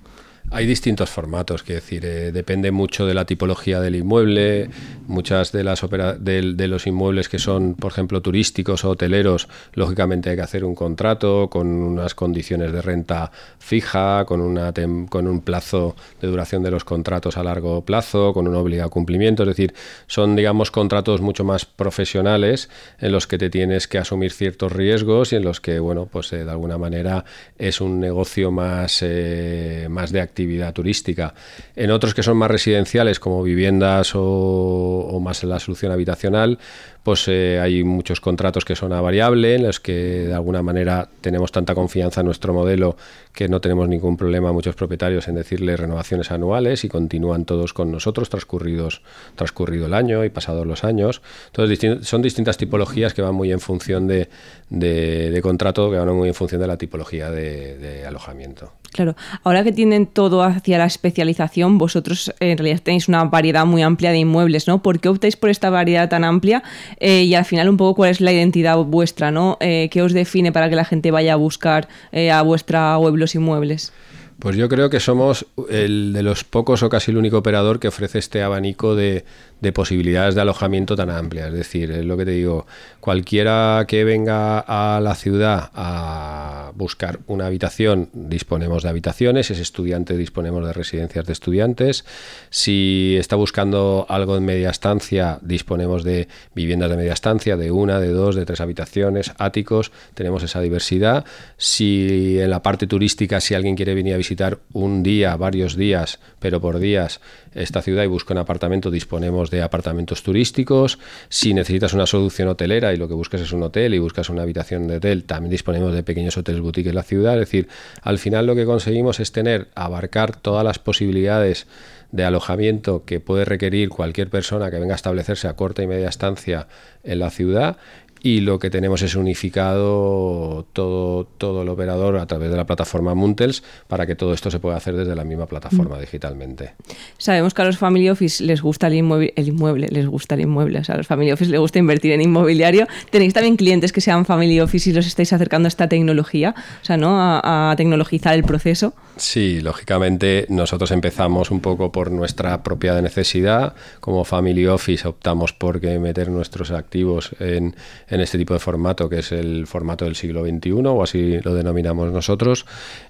Hay 0.51 0.67
distintos 0.67 1.09
formatos, 1.09 1.63
que 1.63 1.73
decir, 1.73 2.05
eh, 2.05 2.31
depende 2.31 2.71
mucho 2.71 3.07
de 3.07 3.15
la 3.15 3.25
tipología 3.25 3.79
del 3.79 3.95
inmueble. 3.95 4.69
Muchas 5.07 5.51
de 5.51 5.63
las 5.63 5.81
de, 6.19 6.67
los 6.67 6.85
inmuebles 6.85 7.27
que 7.27 7.39
son, 7.39 7.73
por 7.73 7.91
ejemplo, 7.91 8.21
turísticos 8.21 8.85
o 8.85 8.91
hoteleros, 8.91 9.47
lógicamente 9.73 10.29
hay 10.29 10.35
que 10.35 10.43
hacer 10.43 10.63
un 10.63 10.75
contrato 10.75 11.49
con 11.49 11.67
unas 11.67 12.13
condiciones 12.13 12.71
de 12.71 12.81
renta 12.81 13.31
fija, 13.57 14.25
con, 14.25 14.41
una 14.41 14.71
con 15.09 15.27
un 15.27 15.41
plazo 15.41 15.95
de 16.21 16.27
duración 16.27 16.61
de 16.61 16.71
los 16.71 16.83
contratos 16.83 17.37
a 17.37 17.43
largo 17.43 17.83
plazo, 17.83 18.33
con 18.33 18.47
un 18.47 18.55
obligado 18.55 18.89
cumplimiento. 18.91 19.43
Es 19.43 19.49
decir, 19.49 19.73
son, 20.07 20.35
digamos, 20.35 20.69
contratos 20.71 21.19
mucho 21.21 21.43
más 21.43 21.65
profesionales 21.65 22.69
en 22.99 23.11
los 23.11 23.25
que 23.25 23.37
te 23.37 23.49
tienes 23.49 23.87
que 23.87 23.97
asumir 23.97 24.31
ciertos 24.31 24.71
riesgos 24.71 25.33
y 25.33 25.37
en 25.37 25.43
los 25.43 25.59
que, 25.59 25.79
bueno, 25.79 26.07
pues 26.11 26.31
eh, 26.33 26.45
de 26.45 26.51
alguna 26.51 26.77
manera 26.77 27.25
es 27.57 27.81
un 27.81 27.99
negocio 27.99 28.51
más, 28.51 28.99
eh, 29.01 29.87
más 29.89 30.11
de 30.11 30.21
actividad 30.21 30.32
actividad 30.33 30.73
turística. 30.73 31.35
En 31.75 31.91
otros 31.91 32.15
que 32.15 32.23
son 32.23 32.37
más 32.37 32.49
residenciales, 32.49 33.19
como 33.19 33.43
viviendas 33.43 34.13
o, 34.15 35.19
más 35.21 35.43
la 35.43 35.59
solución 35.59 35.91
habitacional, 35.91 36.57
pues 37.03 37.27
eh, 37.27 37.59
hay 37.59 37.83
muchos 37.83 38.19
contratos 38.19 38.65
que 38.65 38.75
son 38.75 38.93
a 38.93 39.01
variable, 39.01 39.55
en 39.55 39.63
los 39.63 39.79
que 39.79 39.93
de 40.27 40.33
alguna 40.33 40.63
manera 40.63 41.07
tenemos 41.21 41.51
tanta 41.51 41.75
confianza 41.75 42.21
en 42.21 42.25
nuestro 42.25 42.53
modelo 42.53 42.97
que 43.31 43.47
no 43.47 43.61
tenemos 43.61 43.87
ningún 43.87 44.17
problema 44.17 44.51
muchos 44.51 44.75
propietarios 44.75 45.27
en 45.27 45.35
decirle 45.35 45.77
renovaciones 45.77 46.31
anuales 46.31 46.83
y 46.83 46.89
continúan 46.89 47.45
todos 47.45 47.73
con 47.73 47.91
nosotros 47.91 48.29
transcurridos 48.29 49.01
transcurrido 49.35 49.85
el 49.85 49.93
año 49.93 50.23
y 50.23 50.29
pasados 50.29 50.65
los 50.65 50.83
años. 50.83 51.21
Entonces 51.47 52.07
son 52.07 52.21
distintas 52.21 52.57
tipologías 52.57 53.13
que 53.13 53.21
van 53.21 53.35
muy 53.35 53.51
en 53.51 53.59
función 53.59 54.07
de, 54.07 54.29
de, 54.69 55.39
contrato, 55.43 55.91
que 55.91 55.97
van 55.97 56.15
muy 56.15 56.29
en 56.29 56.35
función 56.35 56.61
de 56.61 56.67
la 56.67 56.77
tipología 56.77 57.29
de 57.29 58.05
alojamiento. 58.07 58.71
Claro, 58.93 59.15
ahora 59.43 59.63
que 59.63 59.71
tienen 59.71 60.05
todo 60.05 60.43
hacia 60.43 60.77
la 60.77 60.85
especialización, 60.85 61.79
vosotros 61.79 62.31
en 62.39 62.57
realidad 62.59 62.79
tenéis 62.83 63.07
una 63.07 63.23
variedad 63.23 63.65
muy 63.65 63.81
amplia 63.81 64.11
de 64.11 64.19
inmuebles, 64.19 64.67
¿no? 64.67 64.83
¿Por 64.83 64.99
qué 64.99 65.09
optáis 65.09 65.35
por 65.35 65.49
esta 65.49 65.71
variedad 65.71 66.07
tan 66.09 66.23
amplia? 66.23 66.61
Eh, 66.99 67.23
y 67.23 67.33
al 67.33 67.43
final 67.43 67.69
un 67.69 67.77
poco 67.77 67.95
cuál 67.95 68.11
es 68.11 68.21
la 68.21 68.31
identidad 68.31 68.77
vuestra, 68.77 69.31
¿no? 69.31 69.57
Eh, 69.61 69.89
¿Qué 69.91 70.03
os 70.03 70.13
define 70.13 70.51
para 70.51 70.69
que 70.69 70.75
la 70.75 70.85
gente 70.85 71.09
vaya 71.09 71.33
a 71.33 71.37
buscar 71.37 71.87
eh, 72.11 72.29
a 72.29 72.43
vuestra 72.43 72.95
web 72.99 73.15
los 73.15 73.33
inmuebles? 73.33 73.91
Pues 74.37 74.55
yo 74.57 74.69
creo 74.69 74.89
que 74.89 74.99
somos 74.99 75.47
el 75.69 76.13
de 76.13 76.21
los 76.21 76.43
pocos 76.43 76.83
o 76.83 76.89
casi 76.89 77.11
el 77.11 77.17
único 77.17 77.37
operador 77.37 77.79
que 77.79 77.87
ofrece 77.87 78.19
este 78.19 78.43
abanico 78.43 78.95
de, 78.95 79.25
de 79.63 79.71
posibilidades 79.71 80.35
de 80.35 80.41
alojamiento 80.41 80.97
tan 80.97 81.09
amplias. 81.09 81.47
Es 81.47 81.53
decir, 81.53 81.89
es 81.89 82.03
lo 82.03 82.17
que 82.17 82.25
te 82.25 82.31
digo, 82.31 82.67
cualquiera 82.99 83.85
que 83.87 84.03
venga 84.03 84.59
a 84.59 84.99
la 84.99 85.15
ciudad 85.15 85.71
a 85.73 86.73
buscar 86.75 87.19
una 87.27 87.45
habitación, 87.45 88.09
disponemos 88.11 88.83
de 88.83 88.89
habitaciones, 88.89 89.47
si 89.47 89.53
es 89.53 89.59
estudiante, 89.59 90.17
disponemos 90.17 90.65
de 90.65 90.73
residencias 90.73 91.25
de 91.25 91.31
estudiantes, 91.31 92.03
si 92.49 93.15
está 93.17 93.37
buscando 93.37 94.05
algo 94.09 94.35
en 94.35 94.43
media 94.43 94.69
estancia, 94.69 95.39
disponemos 95.41 96.03
de 96.03 96.27
viviendas 96.53 96.89
de 96.89 96.97
media 96.97 97.13
estancia, 97.13 97.55
de 97.55 97.71
una, 97.71 98.01
de 98.01 98.09
dos, 98.09 98.35
de 98.35 98.45
tres 98.45 98.59
habitaciones, 98.59 99.31
áticos, 99.37 99.93
tenemos 100.13 100.43
esa 100.43 100.59
diversidad. 100.59 101.23
Si 101.55 102.37
en 102.37 102.49
la 102.49 102.61
parte 102.61 102.85
turística, 102.85 103.39
si 103.39 103.53
alguien 103.53 103.77
quiere 103.77 103.95
venir 103.95 104.15
a 104.15 104.17
visitar 104.17 104.59
un 104.73 105.03
día, 105.03 105.37
varios 105.37 105.77
días, 105.77 106.19
pero 106.39 106.59
por 106.59 106.79
días, 106.79 107.21
esta 107.53 107.81
ciudad 107.81 108.03
y 108.03 108.07
busca 108.07 108.33
un 108.33 108.39
apartamento, 108.39 108.91
disponemos 108.91 109.52
de 109.53 109.61
apartamentos 109.61 110.23
turísticos. 110.23 110.99
Si 111.29 111.53
necesitas 111.53 111.93
una 111.93 112.05
solución 112.05 112.47
hotelera 112.49 112.93
y 112.93 112.97
lo 112.97 113.07
que 113.07 113.13
buscas 113.13 113.41
es 113.41 113.51
un 113.51 113.63
hotel 113.63 113.93
y 113.93 113.99
buscas 113.99 114.29
una 114.29 114.41
habitación 114.41 114.87
de 114.87 114.97
hotel, 114.97 115.23
también 115.23 115.51
disponemos 115.51 115.93
de 115.93 116.03
pequeños 116.03 116.35
hoteles 116.37 116.61
boutiques 116.61 116.89
en 116.89 116.95
la 116.95 117.03
ciudad. 117.03 117.33
Es 117.35 117.41
decir, 117.41 117.67
al 118.01 118.17
final 118.17 118.45
lo 118.45 118.55
que 118.55 118.65
conseguimos 118.65 119.19
es 119.19 119.31
tener, 119.31 119.69
abarcar 119.75 120.35
todas 120.35 120.65
las 120.65 120.79
posibilidades 120.79 121.67
de 122.11 122.25
alojamiento 122.25 123.05
que 123.05 123.19
puede 123.19 123.43
requerir 123.43 123.89
cualquier 123.89 124.29
persona 124.29 124.69
que 124.69 124.79
venga 124.79 124.93
a 124.93 124.95
establecerse 124.95 125.47
a 125.47 125.55
corta 125.55 125.81
y 125.81 125.87
media 125.87 126.09
estancia 126.09 126.67
en 127.03 127.19
la 127.19 127.31
ciudad 127.31 127.77
y 128.25 128.39
lo 128.39 128.57
que 128.57 128.69
tenemos 128.69 129.01
es 129.01 129.15
unificado 129.15 130.65
todo, 130.71 131.25
todo 131.37 131.63
el 131.63 131.69
operador 131.69 132.17
a 132.17 132.25
través 132.25 132.49
de 132.49 132.55
la 132.55 132.65
plataforma 132.65 133.13
Muntels 133.13 133.63
para 133.89 134.07
que 134.07 134.15
todo 134.15 134.33
esto 134.33 134.49
se 134.49 134.59
pueda 134.59 134.77
hacer 134.77 134.95
desde 134.95 135.13
la 135.13 135.25
misma 135.25 135.45
plataforma 135.45 135.97
mm. 135.97 135.99
digitalmente. 135.99 136.73
Sabemos 137.17 137.53
que 137.53 137.61
a 137.61 137.65
los 137.65 137.77
family 137.77 138.09
office 138.09 138.41
les 138.41 138.61
gusta 138.61 138.87
el 138.87 138.95
inmueble, 138.95 139.33
el 139.35 139.49
inmueble, 139.49 139.89
les 139.89 140.07
gusta 140.07 140.35
el 140.35 140.41
inmueble, 140.41 140.79
o 140.79 140.83
sea, 140.85 140.95
a 140.95 140.99
los 140.99 141.07
family 141.07 141.33
office 141.33 141.51
les 141.51 141.59
gusta 141.59 141.79
invertir 141.79 142.13
en 142.13 142.21
inmobiliario. 142.21 142.87
Tenéis 143.09 143.33
también 143.33 143.57
clientes 143.57 143.91
que 143.91 143.99
sean 143.99 144.25
family 144.25 144.61
office 144.61 144.89
y 144.89 144.93
los 144.93 145.05
estáis 145.05 145.33
acercando 145.33 145.67
a 145.67 145.69
esta 145.69 145.89
tecnología, 145.89 146.55
o 146.81 146.85
sea, 146.85 146.95
¿no? 146.95 147.19
A, 147.19 147.71
a 147.71 147.75
tecnologizar 147.75 148.35
el 148.35 148.45
proceso. 148.45 148.93
Sí, 149.15 149.61
lógicamente 149.61 150.47
nosotros 150.49 150.89
empezamos 150.89 151.51
un 151.51 151.59
poco 151.59 151.91
por 151.91 152.09
nuestra 152.09 152.63
propia 152.63 152.99
necesidad. 152.99 153.75
Como 153.99 154.25
family 154.25 154.65
office 154.65 155.07
optamos 155.07 155.53
por 155.53 155.79
meter 155.81 156.29
nuestros 156.29 156.71
activos 156.71 157.31
en 157.39 157.75
en 158.07 158.21
este 158.21 158.37
tipo 158.37 158.53
de 158.53 158.59
formato, 158.59 159.09
que 159.09 159.19
es 159.19 159.31
el 159.31 159.67
formato 159.67 160.05
del 160.05 160.15
siglo 160.15 160.43
XXI, 160.45 160.71
o 160.71 161.03
así 161.03 161.39
lo 161.43 161.53
denominamos 161.53 162.11
nosotros, 162.11 162.65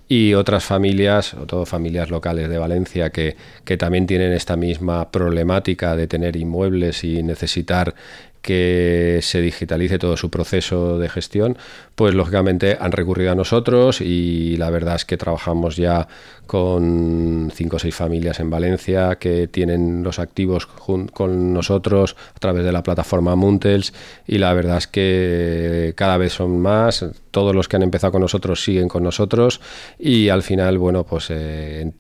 y 0.08 0.34
otras 0.34 0.64
familias, 0.64 1.34
o 1.34 1.46
todo 1.46 1.66
familias 1.66 2.10
locales 2.10 2.50
de 2.50 2.58
Valencia, 2.58 3.10
que, 3.10 3.36
que 3.66 3.78
también 3.78 4.08
tienen 4.08 4.34
esta 4.34 4.56
misma 4.56 5.12
problemática 5.12 5.96
de 5.96 6.08
tener 6.08 6.36
inmuebles 6.36 7.04
y 7.04 7.24
necesitar 7.24 7.96
que 8.42 9.20
se 9.22 9.40
digitalice 9.42 9.98
todo 9.98 10.18
su 10.18 10.30
proceso 10.30 11.00
de 11.00 11.08
gestión, 11.08 11.58
pues 11.96 12.16
lógicamente 12.16 12.78
han 12.80 12.92
recurrido 12.92 13.32
a 13.32 13.36
nosotros 13.36 14.02
y 14.02 14.58
la 14.58 14.70
verdad 14.70 14.96
es 14.96 15.06
que 15.06 15.18
trabajamos 15.18 15.76
ya 15.76 16.08
con 16.48 17.52
cinco 17.54 17.78
o 17.78 17.80
seis 17.80 17.96
familias 17.96 18.40
en 18.40 18.50
Valencia 18.50 19.16
que 19.16 19.48
tienen 19.48 20.04
los 20.04 20.20
activos 20.20 20.66
con 20.66 21.54
nosotros 21.54 22.16
a 22.36 22.40
través 22.40 22.66
de 22.66 22.72
la 22.72 22.84
plataforma 22.84 23.36
Muntels 23.36 23.94
y 24.28 24.40
la 24.40 24.54
verdad 24.54 24.78
es 24.78 24.88
que 24.88 25.94
cada 25.96 26.18
vez 26.18 26.34
son 26.34 26.60
más, 26.60 27.06
todos 27.32 27.56
los 27.56 27.68
que 27.68 27.76
han 27.76 27.84
empezado 27.84 28.12
con 28.12 28.22
nosotros 28.22 28.64
siguen 28.64 28.88
con 28.88 29.04
nosotros 29.04 29.62
y 29.98 30.30
al 30.30 30.44
final, 30.44 30.78
bueno, 30.78 31.04
pues 31.04 31.28
eh, 31.30 31.92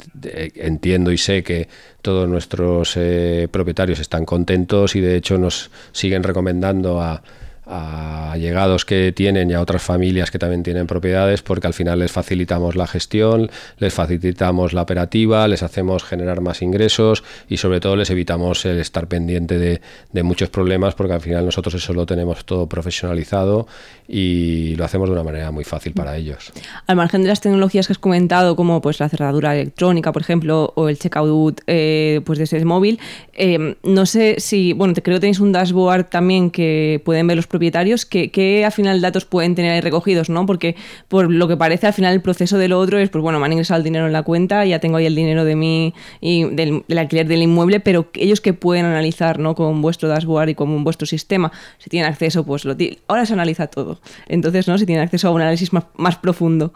entiendo 0.55 1.11
y 1.11 1.17
sé 1.17 1.43
que 1.43 1.67
todos 2.01 2.27
nuestros 2.27 2.97
eh, 2.97 3.47
propietarios 3.49 3.99
están 3.99 4.25
contentos 4.25 4.95
y 4.95 5.01
de 5.01 5.15
hecho 5.15 5.37
nos 5.37 5.71
siguen 5.91 6.23
recomendando 6.23 7.01
a 7.01 7.23
a 7.65 8.35
llegados 8.37 8.85
que 8.85 9.11
tienen 9.11 9.49
y 9.49 9.53
a 9.53 9.61
otras 9.61 9.81
familias 9.81 10.31
que 10.31 10.39
también 10.39 10.63
tienen 10.63 10.87
propiedades 10.87 11.41
porque 11.41 11.67
al 11.67 11.73
final 11.73 11.99
les 11.99 12.11
facilitamos 12.11 12.75
la 12.75 12.87
gestión, 12.87 13.49
les 13.77 13.93
facilitamos 13.93 14.73
la 14.73 14.81
operativa, 14.81 15.47
les 15.47 15.63
hacemos 15.63 16.03
generar 16.03 16.41
más 16.41 16.61
ingresos 16.61 17.23
y 17.47 17.57
sobre 17.57 17.79
todo 17.79 17.95
les 17.95 18.09
evitamos 18.09 18.65
el 18.65 18.79
estar 18.79 19.07
pendiente 19.07 19.59
de, 19.59 19.81
muchos 20.23 20.49
problemas 20.49 20.95
porque 20.95 21.13
al 21.13 21.21
final 21.21 21.45
nosotros 21.45 21.73
eso 21.75 21.93
lo 21.93 22.05
tenemos 22.05 22.45
todo 22.45 22.67
profesionalizado 22.67 23.67
y 24.07 24.75
lo 24.77 24.85
hacemos 24.85 25.09
de 25.09 25.13
una 25.13 25.23
manera 25.23 25.51
muy 25.51 25.65
fácil 25.65 25.93
para 25.93 26.15
ellos. 26.15 26.53
Al 26.87 26.95
margen 26.95 27.23
de 27.23 27.27
las 27.27 27.41
tecnologías 27.41 27.87
que 27.87 27.93
has 27.93 27.99
comentado 27.99 28.55
como 28.55 28.81
pues 28.81 29.01
la 29.01 29.09
cerradura 29.09 29.53
electrónica 29.53 30.13
por 30.13 30.21
ejemplo 30.21 30.71
o 30.75 30.87
el 30.87 30.97
checkout 30.97 31.61
eh, 31.67 32.21
pues 32.25 32.39
desde 32.39 32.63
móvil, 32.63 32.99
eh, 33.33 33.75
no 33.83 34.05
sé 34.05 34.35
si, 34.39 34.73
bueno, 34.73 34.93
creo 34.93 35.17
que 35.17 35.21
tenéis 35.21 35.39
un 35.39 35.51
dashboard 35.51 36.05
también 36.05 36.49
que 36.51 37.01
pueden 37.03 37.27
ver 37.27 37.37
los 37.37 37.47
propietarios, 37.53 38.07
¿qué, 38.07 38.31
qué 38.31 38.65
al 38.65 38.71
final 38.71 38.99
datos 38.99 39.25
pueden 39.25 39.53
tener 39.53 39.73
ahí 39.73 39.81
recogidos? 39.81 40.27
¿no? 40.29 40.47
Porque 40.47 40.75
por 41.07 41.31
lo 41.31 41.47
que 41.47 41.55
parece 41.55 41.85
al 41.85 41.93
final 41.93 42.13
el 42.13 42.21
proceso 42.21 42.57
de 42.57 42.67
lo 42.67 42.79
otro 42.79 42.97
es, 42.97 43.09
pues 43.09 43.21
bueno, 43.21 43.39
me 43.39 43.45
han 43.45 43.53
ingresado 43.53 43.77
el 43.77 43.83
dinero 43.83 44.07
en 44.07 44.13
la 44.13 44.23
cuenta, 44.23 44.65
ya 44.65 44.79
tengo 44.79 44.97
ahí 44.97 45.05
el 45.05 45.13
dinero 45.13 45.45
de 45.45 45.55
mí 45.55 45.93
y 46.19 46.45
del, 46.45 46.83
alquiler 46.97 47.27
del 47.27 47.43
inmueble, 47.43 47.79
pero 47.79 48.09
ellos 48.15 48.41
que 48.41 48.53
pueden 48.53 48.85
analizar 48.85 49.37
¿no? 49.37 49.53
con 49.53 49.83
vuestro 49.83 50.09
dashboard 50.09 50.49
y 50.49 50.55
con 50.55 50.83
vuestro 50.83 51.05
sistema, 51.05 51.51
si 51.77 51.91
tienen 51.91 52.11
acceso, 52.11 52.43
pues 52.43 52.65
lo 52.65 52.75
ahora 53.07 53.25
se 53.25 53.33
analiza 53.33 53.67
todo. 53.67 54.01
Entonces, 54.27 54.67
¿no? 54.67 54.77
Si 54.79 54.85
tienen 54.87 55.03
acceso 55.03 55.27
a 55.27 55.31
un 55.31 55.41
análisis 55.41 55.71
más, 55.73 55.85
más 55.95 56.17
profundo. 56.17 56.73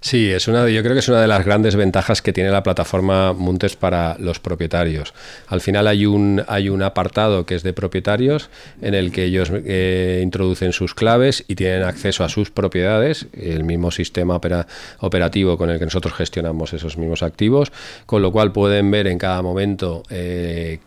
Sí, 0.00 0.30
es 0.30 0.48
una, 0.48 0.68
yo 0.68 0.82
creo 0.82 0.94
que 0.94 1.00
es 1.00 1.08
una 1.08 1.20
de 1.20 1.26
las 1.26 1.44
grandes 1.44 1.76
ventajas 1.76 2.22
que 2.22 2.32
tiene 2.32 2.50
la 2.50 2.62
plataforma 2.62 3.32
Montes 3.32 3.76
para 3.76 4.16
los 4.18 4.38
propietarios. 4.38 5.14
Al 5.48 5.60
final 5.60 5.86
hay 5.86 6.06
un, 6.06 6.42
hay 6.46 6.68
un 6.68 6.82
apartado 6.82 7.46
que 7.46 7.54
es 7.54 7.62
de 7.62 7.72
propietarios 7.72 8.50
en 8.80 8.94
el 8.94 9.12
que 9.12 9.24
ellos 9.24 9.50
eh, 9.52 10.11
introducen 10.20 10.72
sus 10.72 10.94
claves 10.94 11.44
y 11.48 11.54
tienen 11.54 11.82
acceso 11.82 12.24
a 12.24 12.28
sus 12.28 12.50
propiedades, 12.50 13.26
el 13.32 13.64
mismo 13.64 13.90
sistema 13.90 14.38
operativo 14.98 15.56
con 15.56 15.70
el 15.70 15.78
que 15.78 15.84
nosotros 15.84 16.14
gestionamos 16.14 16.72
esos 16.72 16.98
mismos 16.98 17.22
activos, 17.22 17.72
con 18.06 18.22
lo 18.22 18.32
cual 18.32 18.52
pueden 18.52 18.90
ver 18.90 19.06
en 19.06 19.18
cada 19.18 19.42
momento 19.42 20.02
eh, 20.10 20.80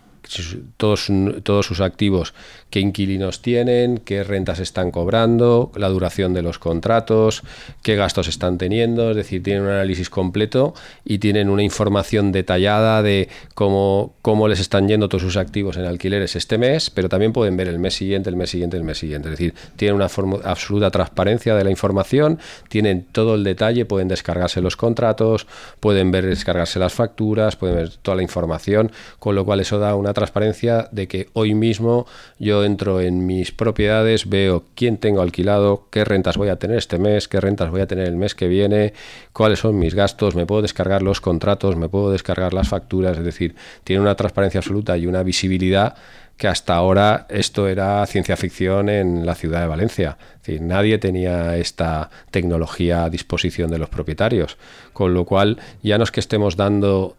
todos, 0.77 1.07
todos 1.43 1.65
sus 1.65 1.81
activos, 1.81 2.33
qué 2.75 2.81
inquilinos 2.81 3.41
tienen, 3.41 3.99
qué 3.99 4.25
rentas 4.25 4.59
están 4.59 4.91
cobrando, 4.91 5.71
la 5.77 5.87
duración 5.87 6.33
de 6.33 6.41
los 6.41 6.59
contratos, 6.59 7.41
qué 7.81 7.95
gastos 7.95 8.27
están 8.27 8.57
teniendo, 8.57 9.11
es 9.11 9.15
decir, 9.15 9.41
tienen 9.41 9.63
un 9.63 9.69
análisis 9.69 10.09
completo 10.09 10.73
y 11.05 11.19
tienen 11.19 11.49
una 11.49 11.63
información 11.63 12.33
detallada 12.33 13.01
de 13.01 13.29
cómo, 13.53 14.15
cómo 14.21 14.49
les 14.49 14.59
están 14.59 14.89
yendo 14.89 15.07
todos 15.07 15.21
sus 15.21 15.37
activos 15.37 15.77
en 15.77 15.85
alquileres 15.85 16.35
este 16.35 16.57
mes, 16.57 16.89
pero 16.89 17.07
también 17.07 17.31
pueden 17.31 17.55
ver 17.55 17.69
el 17.69 17.79
mes 17.79 17.93
siguiente, 17.93 18.29
el 18.29 18.35
mes 18.35 18.49
siguiente, 18.49 18.75
el 18.75 18.83
mes 18.83 18.97
siguiente. 18.97 19.29
Es 19.29 19.39
decir, 19.39 19.53
tienen 19.77 19.95
una 19.95 20.09
absoluta 20.43 20.91
transparencia 20.91 21.55
de 21.55 21.63
la 21.63 21.71
información, 21.71 22.39
tienen 22.67 23.05
todo 23.09 23.35
el 23.35 23.45
detalle, 23.45 23.85
pueden 23.85 24.09
descargarse 24.09 24.59
los 24.59 24.75
contratos, 24.75 25.47
pueden 25.79 26.11
ver, 26.11 26.25
descargarse 26.25 26.77
las 26.79 26.93
facturas, 26.93 27.55
pueden 27.55 27.77
ver 27.77 27.89
toda 28.01 28.17
la 28.17 28.23
información, 28.23 28.91
con 29.17 29.33
lo 29.33 29.45
cual 29.45 29.61
eso 29.61 29.79
da 29.79 29.95
una 29.95 30.11
transparencia 30.11 30.89
de 30.91 31.07
que 31.07 31.29
hoy 31.31 31.53
mismo 31.53 32.05
yo 32.37 32.64
entro 32.65 32.99
en 32.99 33.25
mis 33.25 33.51
propiedades, 33.51 34.27
veo 34.27 34.65
quién 34.75 34.97
tengo 34.97 35.21
alquilado, 35.21 35.87
qué 35.91 36.03
rentas 36.03 36.37
voy 36.37 36.49
a 36.49 36.57
tener 36.57 36.77
este 36.77 36.99
mes, 36.99 37.27
qué 37.27 37.39
rentas 37.39 37.71
voy 37.71 37.81
a 37.81 37.87
tener 37.87 38.07
el 38.07 38.17
mes 38.17 38.35
que 38.35 38.47
viene, 38.47 38.93
cuáles 39.31 39.59
son 39.59 39.79
mis 39.79 39.95
gastos, 39.95 40.35
me 40.35 40.45
puedo 40.45 40.61
descargar 40.61 41.01
los 41.01 41.21
contratos, 41.21 41.75
me 41.77 41.87
puedo 41.87 42.11
descargar 42.11 42.53
las 42.53 42.67
facturas, 42.67 43.17
es 43.17 43.23
decir, 43.23 43.55
tiene 43.83 44.01
una 44.01 44.15
transparencia 44.15 44.59
absoluta 44.59 44.97
y 44.97 45.07
una 45.07 45.23
visibilidad 45.23 45.95
que 46.37 46.47
hasta 46.47 46.75
ahora 46.75 47.27
esto 47.29 47.67
era 47.67 48.05
ciencia 48.07 48.35
ficción 48.35 48.89
en 48.89 49.25
la 49.25 49.35
ciudad 49.35 49.61
de 49.61 49.67
Valencia. 49.67 50.17
Es 50.35 50.47
decir, 50.47 50.61
nadie 50.61 50.97
tenía 50.97 51.55
esta 51.55 52.09
tecnología 52.31 53.05
a 53.05 53.09
disposición 53.09 53.71
de 53.71 53.77
los 53.77 53.89
propietarios, 53.89 54.57
con 54.91 55.13
lo 55.13 55.25
cual 55.25 55.59
ya 55.81 55.97
no 55.97 56.03
es 56.03 56.11
que 56.11 56.19
estemos 56.19 56.57
dando 56.57 57.15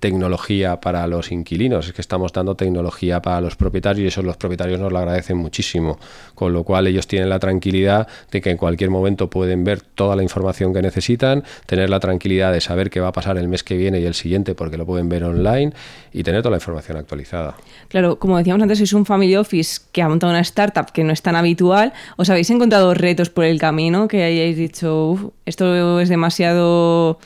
tecnología 0.00 0.80
para 0.80 1.06
los 1.06 1.32
inquilinos, 1.32 1.88
es 1.88 1.92
que 1.92 2.00
estamos 2.00 2.32
dando 2.32 2.54
tecnología 2.54 3.20
para 3.20 3.40
los 3.40 3.56
propietarios 3.56 4.04
y 4.04 4.06
eso 4.08 4.22
los 4.22 4.36
propietarios 4.36 4.78
nos 4.78 4.92
lo 4.92 4.98
agradecen 4.98 5.36
muchísimo, 5.36 5.98
con 6.34 6.52
lo 6.52 6.62
cual 6.64 6.86
ellos 6.86 7.06
tienen 7.06 7.28
la 7.28 7.38
tranquilidad 7.38 8.06
de 8.30 8.40
que 8.40 8.50
en 8.50 8.56
cualquier 8.56 8.90
momento 8.90 9.28
pueden 9.28 9.64
ver 9.64 9.80
toda 9.80 10.14
la 10.14 10.22
información 10.22 10.72
que 10.72 10.82
necesitan, 10.82 11.42
tener 11.66 11.90
la 11.90 11.98
tranquilidad 11.98 12.52
de 12.52 12.60
saber 12.60 12.90
qué 12.90 13.00
va 13.00 13.08
a 13.08 13.12
pasar 13.12 13.38
el 13.38 13.48
mes 13.48 13.64
que 13.64 13.76
viene 13.76 14.00
y 14.00 14.04
el 14.04 14.14
siguiente 14.14 14.54
porque 14.54 14.76
lo 14.76 14.86
pueden 14.86 15.08
ver 15.08 15.24
online 15.24 15.72
y 16.12 16.22
tener 16.22 16.42
toda 16.42 16.52
la 16.52 16.58
información 16.58 16.96
actualizada. 16.96 17.56
Claro, 17.88 18.18
como 18.18 18.38
decíamos 18.38 18.62
antes, 18.62 18.78
sois 18.78 18.92
un 18.92 19.04
family 19.04 19.36
office 19.36 19.80
que 19.90 20.02
ha 20.02 20.08
montado 20.08 20.32
una 20.32 20.40
startup 20.40 20.92
que 20.92 21.02
no 21.02 21.12
es 21.12 21.22
tan 21.22 21.34
habitual, 21.34 21.92
¿os 22.16 22.30
habéis 22.30 22.50
encontrado 22.50 22.94
retos 22.94 23.30
por 23.30 23.44
el 23.44 23.58
camino 23.58 24.06
que 24.06 24.22
hayáis 24.22 24.56
dicho, 24.56 25.32
esto 25.44 26.00
es 26.00 26.08
demasiado 26.08 27.18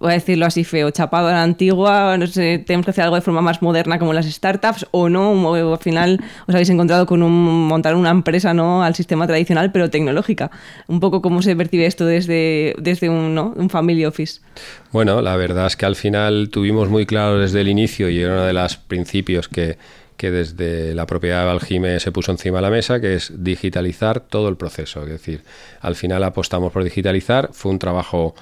voy 0.00 0.12
a 0.12 0.14
decirlo 0.14 0.46
así 0.46 0.64
feo, 0.64 0.90
chapado 0.90 1.28
a 1.28 1.32
la 1.32 1.42
antigua, 1.42 2.16
no 2.16 2.26
sé, 2.26 2.58
tenemos 2.66 2.86
que 2.86 2.90
hacer 2.90 3.04
algo 3.04 3.16
de 3.16 3.22
forma 3.22 3.42
más 3.42 3.60
moderna 3.60 3.98
como 3.98 4.14
las 4.14 4.24
startups 4.24 4.86
o 4.92 5.10
no, 5.10 5.54
al 5.54 5.78
final 5.78 6.18
os 6.46 6.54
habéis 6.54 6.70
encontrado 6.70 7.04
con 7.04 7.22
un, 7.22 7.68
montar 7.68 7.94
una 7.94 8.10
empresa 8.10 8.54
no 8.54 8.82
al 8.82 8.94
sistema 8.94 9.26
tradicional 9.26 9.72
pero 9.72 9.90
tecnológica. 9.90 10.50
Un 10.88 11.00
poco 11.00 11.20
cómo 11.20 11.42
se 11.42 11.54
percibe 11.54 11.84
esto 11.84 12.06
desde, 12.06 12.74
un, 13.10 13.68
family 13.68 14.06
office. 14.06 14.40
Bueno, 14.90 15.20
la 15.20 15.36
verdad 15.36 15.66
es 15.66 15.76
que 15.76 15.84
al 15.84 15.96
final 15.96 16.48
tuvimos 16.50 16.88
muy 16.88 17.04
claro 17.04 17.38
desde 17.38 17.60
el 17.60 17.68
inicio 17.68 18.08
y 18.08 18.20
era 18.20 18.32
uno 18.32 18.44
de 18.44 18.54
los 18.54 18.78
principios 18.78 19.48
que, 19.48 19.76
que 20.16 20.30
desde 20.30 20.94
la 20.94 21.04
propiedad 21.04 21.40
de 21.40 21.46
Valjime 21.46 22.00
se 22.00 22.10
puso 22.10 22.32
encima 22.32 22.58
de 22.58 22.62
la 22.62 22.70
mesa, 22.70 23.00
que 23.02 23.16
es 23.16 23.32
digitalizar 23.44 24.20
todo 24.20 24.48
el 24.48 24.56
proceso. 24.56 25.02
Es 25.02 25.10
decir, 25.10 25.42
al 25.82 25.94
final 25.94 26.24
apostamos 26.24 26.72
por 26.72 26.84
digitalizar, 26.84 27.50
fue 27.52 27.70
un 27.70 27.78
trabajo 27.78 28.34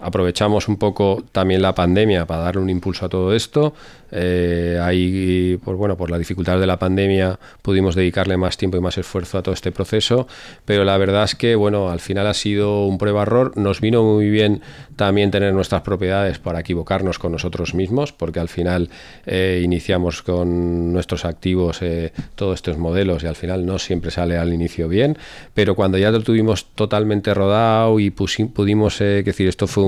aprovechamos 0.00 0.68
un 0.68 0.76
poco 0.76 1.24
también 1.32 1.62
la 1.62 1.74
pandemia 1.74 2.26
para 2.26 2.42
darle 2.42 2.62
un 2.62 2.70
impulso 2.70 3.06
a 3.06 3.08
todo 3.08 3.34
esto. 3.34 3.74
Eh, 4.16 4.78
ahí, 4.80 5.58
pues 5.64 5.76
bueno, 5.76 5.96
por 5.96 6.08
la 6.08 6.18
dificultad 6.18 6.60
de 6.60 6.68
la 6.68 6.78
pandemia 6.78 7.38
pudimos 7.62 7.96
dedicarle 7.96 8.36
más 8.36 8.56
tiempo 8.56 8.76
y 8.76 8.80
más 8.80 8.96
esfuerzo 8.96 9.38
a 9.38 9.42
todo 9.42 9.52
este 9.52 9.72
proceso, 9.72 10.28
pero 10.64 10.84
la 10.84 10.96
verdad 10.98 11.24
es 11.24 11.34
que, 11.34 11.56
bueno, 11.56 11.90
al 11.90 11.98
final 11.98 12.28
ha 12.28 12.34
sido 12.34 12.86
un 12.86 12.98
prueba-error. 12.98 13.56
Nos 13.56 13.80
vino 13.80 14.04
muy 14.04 14.30
bien 14.30 14.62
también 14.94 15.32
tener 15.32 15.52
nuestras 15.52 15.82
propiedades 15.82 16.38
para 16.38 16.60
equivocarnos 16.60 17.18
con 17.18 17.32
nosotros 17.32 17.74
mismos, 17.74 18.12
porque 18.12 18.38
al 18.38 18.48
final 18.48 18.88
eh, 19.26 19.62
iniciamos 19.64 20.22
con 20.22 20.92
nuestros 20.92 21.24
activos 21.24 21.82
eh, 21.82 22.12
todos 22.36 22.54
estos 22.54 22.78
modelos 22.78 23.24
y 23.24 23.26
al 23.26 23.36
final 23.36 23.66
no 23.66 23.78
siempre 23.78 24.12
sale 24.12 24.36
al 24.36 24.52
inicio 24.52 24.88
bien, 24.88 25.18
pero 25.54 25.74
cuando 25.74 25.98
ya 25.98 26.10
lo 26.10 26.20
tuvimos 26.20 26.66
totalmente 26.74 27.34
rodado 27.34 27.98
y 27.98 28.10
pudimos 28.10 28.98
decir, 28.98 29.48
esto 29.48 29.66
fue 29.66 29.84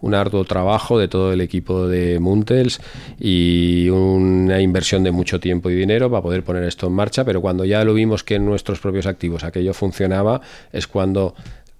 un 0.00 0.14
arduo 0.14 0.44
trabajo 0.44 0.98
de 0.98 1.08
todo 1.08 1.32
el 1.32 1.40
equipo 1.40 1.86
de 1.88 2.18
Muntels 2.20 2.80
y 3.18 3.88
una 3.90 4.60
inversión 4.60 5.02
de 5.04 5.10
mucho 5.10 5.40
tiempo 5.40 5.70
y 5.70 5.74
dinero 5.74 6.10
para 6.10 6.22
poder 6.22 6.44
poner 6.44 6.64
esto 6.64 6.86
en 6.86 6.92
marcha, 6.92 7.24
pero 7.24 7.40
cuando 7.40 7.64
ya 7.64 7.84
lo 7.84 7.94
vimos 7.94 8.24
que 8.24 8.36
en 8.36 8.46
nuestros 8.46 8.80
propios 8.80 9.06
activos 9.06 9.44
aquello 9.44 9.74
funcionaba, 9.74 10.40
es 10.72 10.86
cuando 10.86 11.34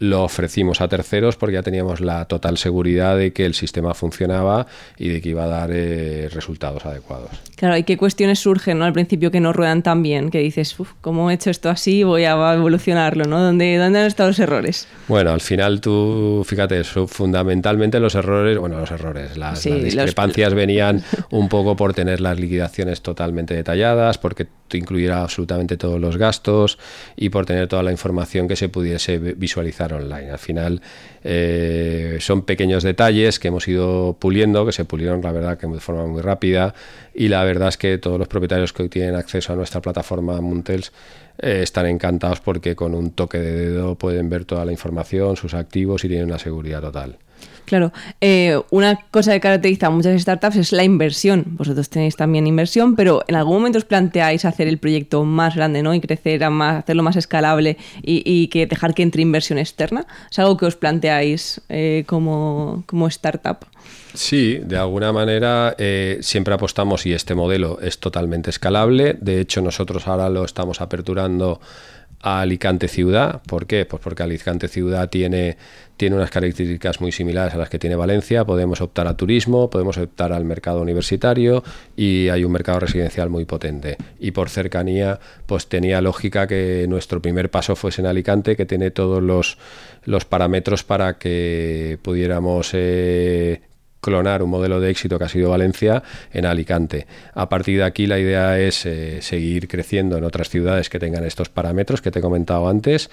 lo 0.08 0.25
ofrecimos 0.25 0.80
a 0.80 0.88
terceros 0.88 1.37
porque 1.37 1.54
ya 1.54 1.62
teníamos 1.62 2.00
la 2.00 2.25
total 2.26 2.58
seguridad 2.58 3.16
de 3.16 3.32
que 3.32 3.46
el 3.46 3.54
sistema 3.54 3.94
funcionaba 3.94 4.66
y 4.99 5.08
de 5.08 5.20
que 5.20 5.30
iba 5.30 5.44
a 5.44 5.49
dar 5.49 5.70
eh, 5.73 6.28
resultados 6.32 6.84
adecuados. 6.87 7.30
Claro, 7.56 7.76
¿y 7.76 7.84
qué 7.84 7.96
cuestiones 7.96 8.40
surgen 8.40 8.78
¿no? 8.78 8.84
al 8.84 8.92
principio 8.92 9.30
que 9.30 9.40
no 9.40 9.52
ruedan 9.52 9.82
tan 9.82 10.02
bien? 10.02 10.30
Que 10.30 10.38
dices, 10.40 10.78
Uf, 10.78 10.92
¿cómo 11.00 11.30
he 11.30 11.34
hecho 11.34 11.50
esto 11.50 11.70
así? 11.70 12.02
Voy 12.02 12.25
a 12.25 12.54
evolucionarlo, 12.54 13.25
¿no? 13.25 13.40
¿Dónde, 13.40 13.76
¿Dónde 13.76 14.00
han 14.00 14.06
estado 14.06 14.30
los 14.30 14.38
errores? 14.38 14.87
Bueno, 15.08 15.30
al 15.30 15.40
final 15.40 15.80
tú, 15.80 16.44
fíjate, 16.46 16.84
fundamentalmente 16.84 18.00
los 18.00 18.14
errores, 18.14 18.58
bueno, 18.58 18.78
los 18.78 18.90
errores, 18.90 19.37
las, 19.37 19.62
discrepancias 19.64 20.54
venían 20.64 21.02
un 21.30 21.49
poco 21.49 21.76
por 21.76 21.94
tener 21.94 22.20
las 22.20 22.38
liquidaciones 22.38 23.02
totalmente 23.02 23.54
detalladas, 23.54 24.18
porque 24.18 24.46
incluyera 24.73 25.23
absolutamente 25.23 25.76
todos 25.76 26.00
los 26.00 26.16
gastos 26.16 26.78
y 27.16 27.28
por 27.28 27.46
tener 27.46 27.68
toda 27.68 27.82
la 27.82 27.93
información 27.93 28.49
que 28.49 28.56
se 28.56 28.69
pudiese 28.69 29.19
visualizar 29.19 29.94
online. 29.95 30.30
Al 30.30 30.39
final 30.39 30.83
eh, 31.23 32.19
son 32.21 32.43
pequeños 32.43 32.83
detalles 32.83 33.39
que 33.39 33.49
hemos 33.49 33.67
ido 33.69 34.17
puliendo, 34.19 34.67
que 34.67 34.73
se 34.73 34.85
pulieron 34.85 35.23
la 35.23 35.33
verdad 35.33 35.59
que 35.59 35.67
de 35.67 35.80
forma 35.80 36.07
muy 36.07 36.23
rápida 36.23 36.75
y 37.15 37.28
la 37.28 37.43
verdad 37.45 37.69
es 37.69 37.76
que 37.76 37.99
todos 37.99 38.19
los 38.19 38.28
propietarios 38.28 38.73
que 38.73 38.85
hoy 38.85 38.89
tienen 38.89 39.15
acceso 39.15 39.52
a 39.52 39.57
nuestra 39.57 39.80
plataforma 39.80 40.41
Muntels 40.41 40.93
eh, 41.39 41.61
están 41.63 41.87
encantados 41.87 42.41
porque 42.41 42.76
con 42.76 42.95
un 42.95 43.11
toque 43.11 43.39
de 43.39 43.71
dedo 43.71 43.95
pueden 43.97 44.28
ver 44.28 44.45
toda 44.45 44.65
la 44.65 44.73
información, 44.73 45.37
sus 45.37 45.54
activos 45.54 46.04
y 46.04 46.09
tienen 46.09 46.26
una 46.26 46.39
seguridad 46.39 46.80
total. 46.80 47.19
Claro, 47.65 47.93
eh, 48.21 48.61
una 48.71 49.00
cosa 49.11 49.33
que 49.33 49.41
caracteriza 49.41 49.87
a 49.87 49.91
muchas 49.91 50.21
startups 50.21 50.57
es 50.57 50.73
la 50.73 50.85
inversión. 50.85 51.45
Vosotros 51.47 51.89
tenéis 51.89 52.17
también 52.17 52.47
inversión, 52.47 52.95
pero 52.95 53.25
en 53.27 53.37
algún 53.37 53.55
momento 53.55 53.79
os 53.79 53.85
planteáis 53.85 54.45
hacer 54.45 54.69
el 54.69 54.79
proyecto 54.79 55.25
más 55.25 55.57
grande 55.57 55.83
¿no? 55.83 55.95
y 55.95 56.00
crecer, 56.00 56.45
a 56.45 56.50
más, 56.50 56.83
hacerlo 56.83 57.03
más 57.03 57.17
escalable 57.17 57.79
y, 58.03 58.49
que 58.49 58.67
dejar 58.67 58.95
que 58.95 59.03
entre 59.03 59.23
inversión 59.23 59.59
externa. 59.59 60.07
¿Es 60.31 60.39
algo 60.39 60.57
que 60.57 60.67
os 60.67 60.77
planteáis 60.77 61.63
eh, 61.69 62.05
como, 62.07 62.85
startup? 63.09 63.59
Sí, 64.13 64.61
de 64.63 64.77
alguna 64.77 65.13
manera 65.13 65.75
eh, 65.79 66.19
siempre 66.21 66.55
apostamos 66.55 67.05
y 67.07 67.13
este 67.13 67.35
modelo 67.35 67.81
es 67.81 67.99
totalmente 67.99 68.50
escalable. 68.50 69.17
De 69.21 69.41
hecho, 69.41 69.61
nosotros 69.63 70.07
ahora 70.07 70.29
lo 70.29 70.45
estamos 70.45 70.81
aperturando 70.81 71.61
a 72.25 72.41
Alicante 72.41 72.89
Ciudad. 72.89 73.43
¿Por 73.47 73.67
qué? 73.67 73.84
Pues 73.84 74.02
porque 74.02 74.23
Alicante 74.23 74.67
Ciudad 74.67 75.10
tiene, 75.10 75.58
tiene 75.99 76.17
unas 76.17 76.30
características 76.30 76.99
muy 77.02 77.13
similares 77.13 77.52
a 77.52 77.58
las 77.58 77.69
que 77.69 77.78
tiene 77.78 77.97
Valencia. 77.97 78.47
Podemos 78.47 78.80
optar 78.80 79.06
a 79.06 79.15
turismo, 79.15 79.69
podemos 79.69 79.99
optar 79.99 80.32
al 80.32 80.47
mercado 80.47 80.80
universitario 80.80 81.63
y 81.95 82.30
hay 82.30 82.43
un 82.45 82.52
mercado 82.52 82.80
residencial 82.80 83.28
muy 83.28 83.45
potente. 83.45 83.99
Y 84.19 84.30
por 84.30 84.49
cercanía, 84.49 85.21
pues 85.45 85.67
tenía 85.67 86.00
lógica 86.00 86.47
que 86.47 86.87
nuestro 86.89 87.21
primer 87.21 87.50
paso 87.50 87.76
fuese 87.76 88.00
en 88.00 88.06
Alicante, 88.06 88.56
que 88.56 88.65
tiene 88.65 88.91
todos 88.91 89.23
los, 89.23 89.58
los 90.06 90.25
parámetros 90.25 90.82
para 90.82 91.19
que 91.19 91.99
pudiéramos 92.00 92.71
eh, 92.73 93.60
clonar 94.04 94.43
un 94.43 94.50
modelo 94.50 94.80
de 94.80 94.90
éxito 94.90 95.19
que 95.19 95.25
ha 95.25 95.28
sido 95.28 95.49
Valencia 95.49 96.02
en 96.30 96.45
Alicante. 96.45 97.06
A 97.32 97.49
partir 97.49 97.78
de 97.78 97.84
aquí 97.84 98.06
la 98.06 98.19
idea 98.19 98.60
es 98.60 98.84
eh, 98.84 99.23
seguir 99.23 99.67
creciendo 99.67 100.19
en 100.19 100.25
otras 100.25 100.50
ciudades 100.50 100.90
que 100.90 100.99
tengan 100.99 101.25
estos 101.25 101.49
parámetros 101.49 102.02
que 102.02 102.10
te 102.10 102.19
he 102.19 102.23
comentado 102.23 102.69
antes 102.69 103.08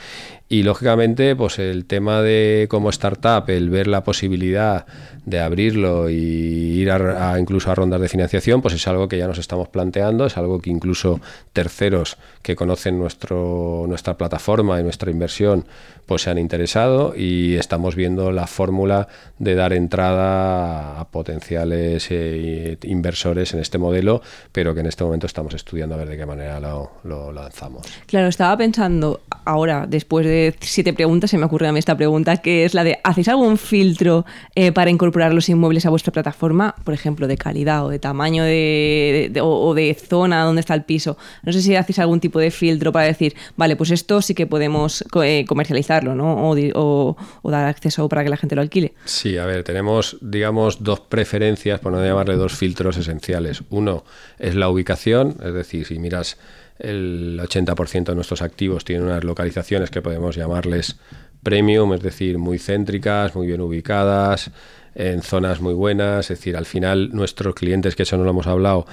y 0.51 0.63
lógicamente 0.63 1.33
pues 1.33 1.59
el 1.59 1.85
tema 1.85 2.21
de 2.21 2.67
como 2.69 2.89
startup, 2.89 3.49
el 3.49 3.69
ver 3.69 3.87
la 3.87 4.03
posibilidad 4.03 4.85
de 5.25 5.39
abrirlo 5.39 6.09
y 6.09 6.13
ir 6.13 6.91
a, 6.91 7.39
incluso 7.39 7.71
a 7.71 7.75
rondas 7.75 8.01
de 8.01 8.09
financiación, 8.09 8.61
pues 8.61 8.73
es 8.73 8.85
algo 8.85 9.07
que 9.07 9.17
ya 9.17 9.27
nos 9.27 9.37
estamos 9.37 9.69
planteando, 9.69 10.25
es 10.25 10.35
algo 10.35 10.59
que 10.59 10.69
incluso 10.69 11.21
terceros 11.53 12.17
que 12.41 12.57
conocen 12.57 12.99
nuestro, 12.99 13.85
nuestra 13.87 14.17
plataforma 14.17 14.77
y 14.77 14.83
nuestra 14.83 15.09
inversión 15.09 15.63
pues 16.05 16.23
se 16.23 16.29
han 16.29 16.37
interesado 16.37 17.13
y 17.15 17.55
estamos 17.55 17.95
viendo 17.95 18.33
la 18.33 18.45
fórmula 18.45 19.07
de 19.39 19.55
dar 19.55 19.71
entrada 19.71 20.99
a, 20.99 21.07
potenciales 21.07 22.07
eh, 22.09 22.77
inversores 22.83 23.53
en 23.53 23.61
este 23.61 23.77
modelo, 23.77 24.21
pero 24.51 24.73
que 24.73 24.81
en 24.81 24.87
este 24.87 25.05
momento 25.05 25.27
estamos 25.27 25.53
estudiando 25.53 25.95
a 25.95 25.99
ver 25.99 26.09
de 26.09 26.17
qué 26.17 26.25
manera 26.25 26.59
lo, 26.59 26.91
lo 27.05 27.31
lanzamos. 27.31 27.83
Claro, 28.07 28.27
estaba 28.27 28.57
pensando 28.57 29.21
ahora, 29.45 29.85
después 29.87 30.25
de 30.25 30.40
siete 30.59 30.93
preguntas, 30.93 31.29
se 31.29 31.37
me 31.37 31.45
ocurre 31.45 31.67
a 31.67 31.71
mí 31.71 31.79
esta 31.79 31.95
pregunta, 31.95 32.37
que 32.37 32.65
es 32.65 32.73
la 32.73 32.83
de, 32.83 32.99
¿hacéis 33.03 33.27
algún 33.27 33.57
filtro 33.57 34.25
eh, 34.55 34.71
para 34.71 34.89
incorporar 34.89 35.33
los 35.33 35.49
inmuebles 35.49 35.85
a 35.85 35.89
vuestra 35.89 36.11
plataforma? 36.11 36.75
Por 36.83 36.93
ejemplo, 36.93 37.27
de 37.27 37.37
calidad 37.37 37.85
o 37.85 37.89
de 37.89 37.99
tamaño 37.99 38.43
de, 38.43 39.31
o, 39.41 39.73
de 39.73 39.93
zona 39.93 40.43
donde 40.43 40.61
está 40.61 40.73
el 40.73 40.83
piso. 40.83 41.17
No 41.43 41.53
sé 41.53 41.61
si 41.61 41.75
hacéis 41.75 41.99
algún 41.99 42.19
tipo 42.19 42.39
de 42.39 42.51
filtro 42.51 42.91
para 42.91 43.05
decir, 43.05 43.35
vale, 43.55 43.75
pues 43.75 43.91
esto 43.91 44.21
sí 44.21 44.33
que 44.33 44.47
podemos 44.47 45.03
eh, 45.23 45.45
comercializarlo, 45.47 46.15
¿no? 46.15 46.49
O, 46.51 47.15
o, 47.43 47.51
dar 47.51 47.65
acceso 47.67 48.07
para 48.09 48.23
que 48.23 48.29
la 48.29 48.37
gente 48.37 48.55
lo 48.55 48.61
alquile. 48.61 48.93
Sí, 49.05 49.37
a 49.37 49.45
ver, 49.45 49.63
tenemos, 49.63 50.17
digamos, 50.21 50.83
dos 50.83 50.99
preferencias, 51.01 51.79
por 51.79 51.91
no 51.91 52.03
llamarle 52.03 52.35
dos 52.35 52.53
filtros 52.53 52.97
esenciales. 52.97 53.63
Uno 53.69 54.03
es 54.39 54.55
la 54.55 54.69
ubicación, 54.69 55.37
es 55.43 55.53
decir, 55.53 55.85
si 55.85 55.99
miras 55.99 56.37
el 56.81 57.39
80% 57.41 58.05
de 58.05 58.15
nuestros 58.15 58.41
activos 58.41 58.83
tienen 58.83 59.05
unas 59.05 59.23
localizaciones 59.23 59.89
que 59.89 60.01
podemos 60.01 60.35
llamarles 60.35 60.97
premium, 61.43 61.93
es 61.93 62.01
decir, 62.01 62.37
muy 62.37 62.59
céntricas, 62.59 63.35
muy 63.35 63.47
bien 63.47 63.61
ubicadas, 63.61 64.51
en 64.95 65.21
zonas 65.21 65.61
muy 65.61 65.73
buenas. 65.73 66.29
Es 66.29 66.39
decir, 66.39 66.57
al 66.57 66.65
final 66.65 67.09
nuestros 67.13 67.55
clientes, 67.55 67.95
que 67.95 68.03
eso 68.03 68.17
no 68.17 68.23
lo 68.23 68.31
hemos 68.31 68.47
hablado, 68.47 68.85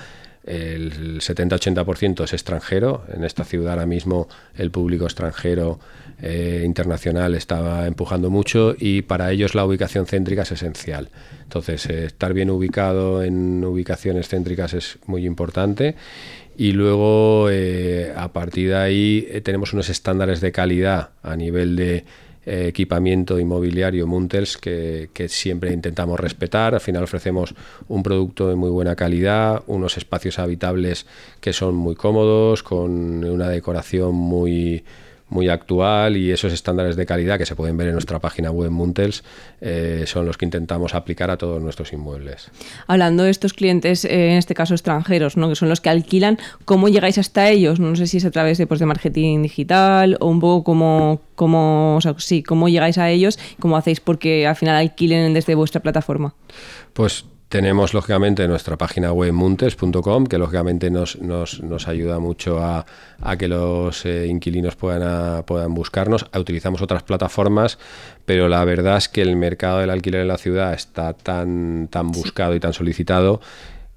el 0.49 1.21
70-80% 1.21 2.25
es 2.25 2.33
extranjero. 2.33 3.05
En 3.13 3.23
esta 3.23 3.45
ciudad 3.45 3.75
ahora 3.75 3.87
mismo 3.87 4.29
el 4.57 4.71
público 4.71 5.05
extranjero 5.05 5.79
eh, 6.23 6.63
internacional 6.65 7.35
estaba 7.35 7.87
empujando 7.87 8.31
mucho 8.31 8.75
y 8.77 9.03
para 9.03 9.31
ellos 9.31 9.55
la 9.55 9.67
ubicación 9.67 10.07
céntrica 10.07 10.43
es 10.43 10.53
esencial. 10.53 11.11
Entonces, 11.43 11.85
eh, 11.87 12.07
estar 12.07 12.33
bien 12.33 12.51
ubicado 12.51 13.23
en 13.23 13.63
ubicaciones 13.63 14.29
céntricas 14.29 14.73
es 14.73 14.99
muy 15.07 15.27
importante 15.27 15.97
y 16.57 16.73
luego 16.73 17.49
eh, 17.51 18.13
a 18.17 18.33
partir 18.33 18.71
de 18.71 18.77
ahí 18.77 19.41
tenemos 19.45 19.75
unos 19.75 19.91
estándares 19.91 20.41
de 20.41 20.51
calidad 20.51 21.11
a 21.23 21.37
nivel 21.37 21.77
de 21.77 22.05
equipamiento 22.49 23.39
inmobiliario 23.39 24.07
Muntels 24.07 24.57
que, 24.57 25.09
siempre 25.29 25.73
intentamos 25.73 26.19
respetar. 26.19 26.75
Al 26.75 26.81
final 26.81 27.05
ofrecemos 27.05 27.55
un 27.89 28.03
producto 28.03 28.49
de 28.49 28.57
muy 28.57 28.71
buena 28.71 28.97
calidad, 28.97 29.63
unos 29.67 29.97
espacios 29.97 30.39
habitables 30.39 31.07
que 31.41 31.53
son 31.53 31.75
muy 31.75 31.95
cómodos, 31.95 32.63
con 32.63 33.25
una 33.25 33.49
decoración 33.49 34.15
muy 34.15 34.85
muy 35.31 35.49
actual 35.49 36.17
y 36.17 36.31
esos 36.31 36.53
estándares 36.53 36.97
de 36.97 37.07
calidad 37.07 37.39
que 37.39 37.47
se 37.47 37.55
pueden 37.55 37.77
ver 37.77 37.89
en 37.89 37.95
nuestra 37.95 38.19
página 38.19 38.51
web 38.51 38.71
Muntels 38.71 39.25
eh, 39.61 40.05
son 40.07 40.27
los 40.27 40.39
que 40.39 40.45
intentamos 40.45 40.95
aplicar 40.95 41.31
a 41.31 41.37
todos 41.37 41.63
nuestros 41.63 41.93
inmuebles. 41.93 42.51
Hablando 42.87 43.25
de 43.25 43.31
estos 43.31 43.53
clientes, 43.53 44.05
eh, 44.05 44.31
en 44.31 44.39
este 44.39 44.55
caso 44.55 44.75
extranjeros, 44.75 45.37
¿no? 45.37 45.49
que 45.49 45.55
son 45.55 45.69
los 45.69 45.81
que 45.81 45.91
alquilan, 45.91 46.39
¿cómo 46.65 46.89
llegáis 46.89 47.19
hasta 47.19 47.49
ellos? 47.49 47.81
No 47.81 47.95
sé 47.97 48.07
si 48.07 48.19
es 48.19 48.25
a 48.25 48.31
través 48.31 48.59
de, 48.59 48.67
pues, 48.67 48.81
de 48.81 48.87
marketing 48.87 49.43
digital 49.43 50.17
o 50.21 50.27
un 50.27 50.41
poco 50.41 50.65
como, 50.65 51.21
como, 51.35 51.97
o 51.97 52.01
sea, 52.01 52.15
sí, 52.19 52.43
cómo 52.43 52.69
llegáis 52.69 52.99
a 52.99 53.11
ellos, 53.11 53.39
cómo 53.59 53.77
hacéis 53.77 54.01
porque 54.01 54.47
al 54.47 54.57
final 54.57 54.77
alquilen 54.77 55.35
desde 55.35 55.55
vuestra 55.55 55.83
plataforma. 55.83 56.35
Pues 56.93 57.25
tenemos 57.49 57.95
lógicamente 57.95 58.47
nuestra 58.47 58.77
página 58.77 59.13
web 59.13 59.33
muntes.com, 59.33 60.27
que 60.27 60.39
lógicamente 60.39 60.91
nos, 60.91 61.19
nos, 61.21 61.63
nos 61.63 61.89
ayuda 61.89 62.19
mucho 62.19 62.63
a, 62.63 62.85
a 63.21 63.37
que 63.37 63.49
los 63.49 64.05
eh, 64.05 64.27
inquilinos 64.27 64.77
puedan, 64.77 65.43
puedan 65.45 65.73
buscarnos. 65.73 66.27
Utilizamos 66.35 66.83
otras 66.83 67.03
plataformas, 67.03 67.79
pero 68.27 68.49
la 68.49 68.65
verdad 68.65 68.99
es 68.99 69.09
que 69.09 69.23
el 69.23 69.37
mercado 69.37 69.79
del 69.79 69.91
alquiler 69.91 70.23
en 70.23 70.29
la 70.29 70.39
ciudad 70.39 70.75
está 70.75 71.15
tan, 71.15 71.89
tan 71.89 72.09
buscado 72.13 72.55
y 72.55 72.61
tan 72.61 72.75
solicitado 72.75 73.41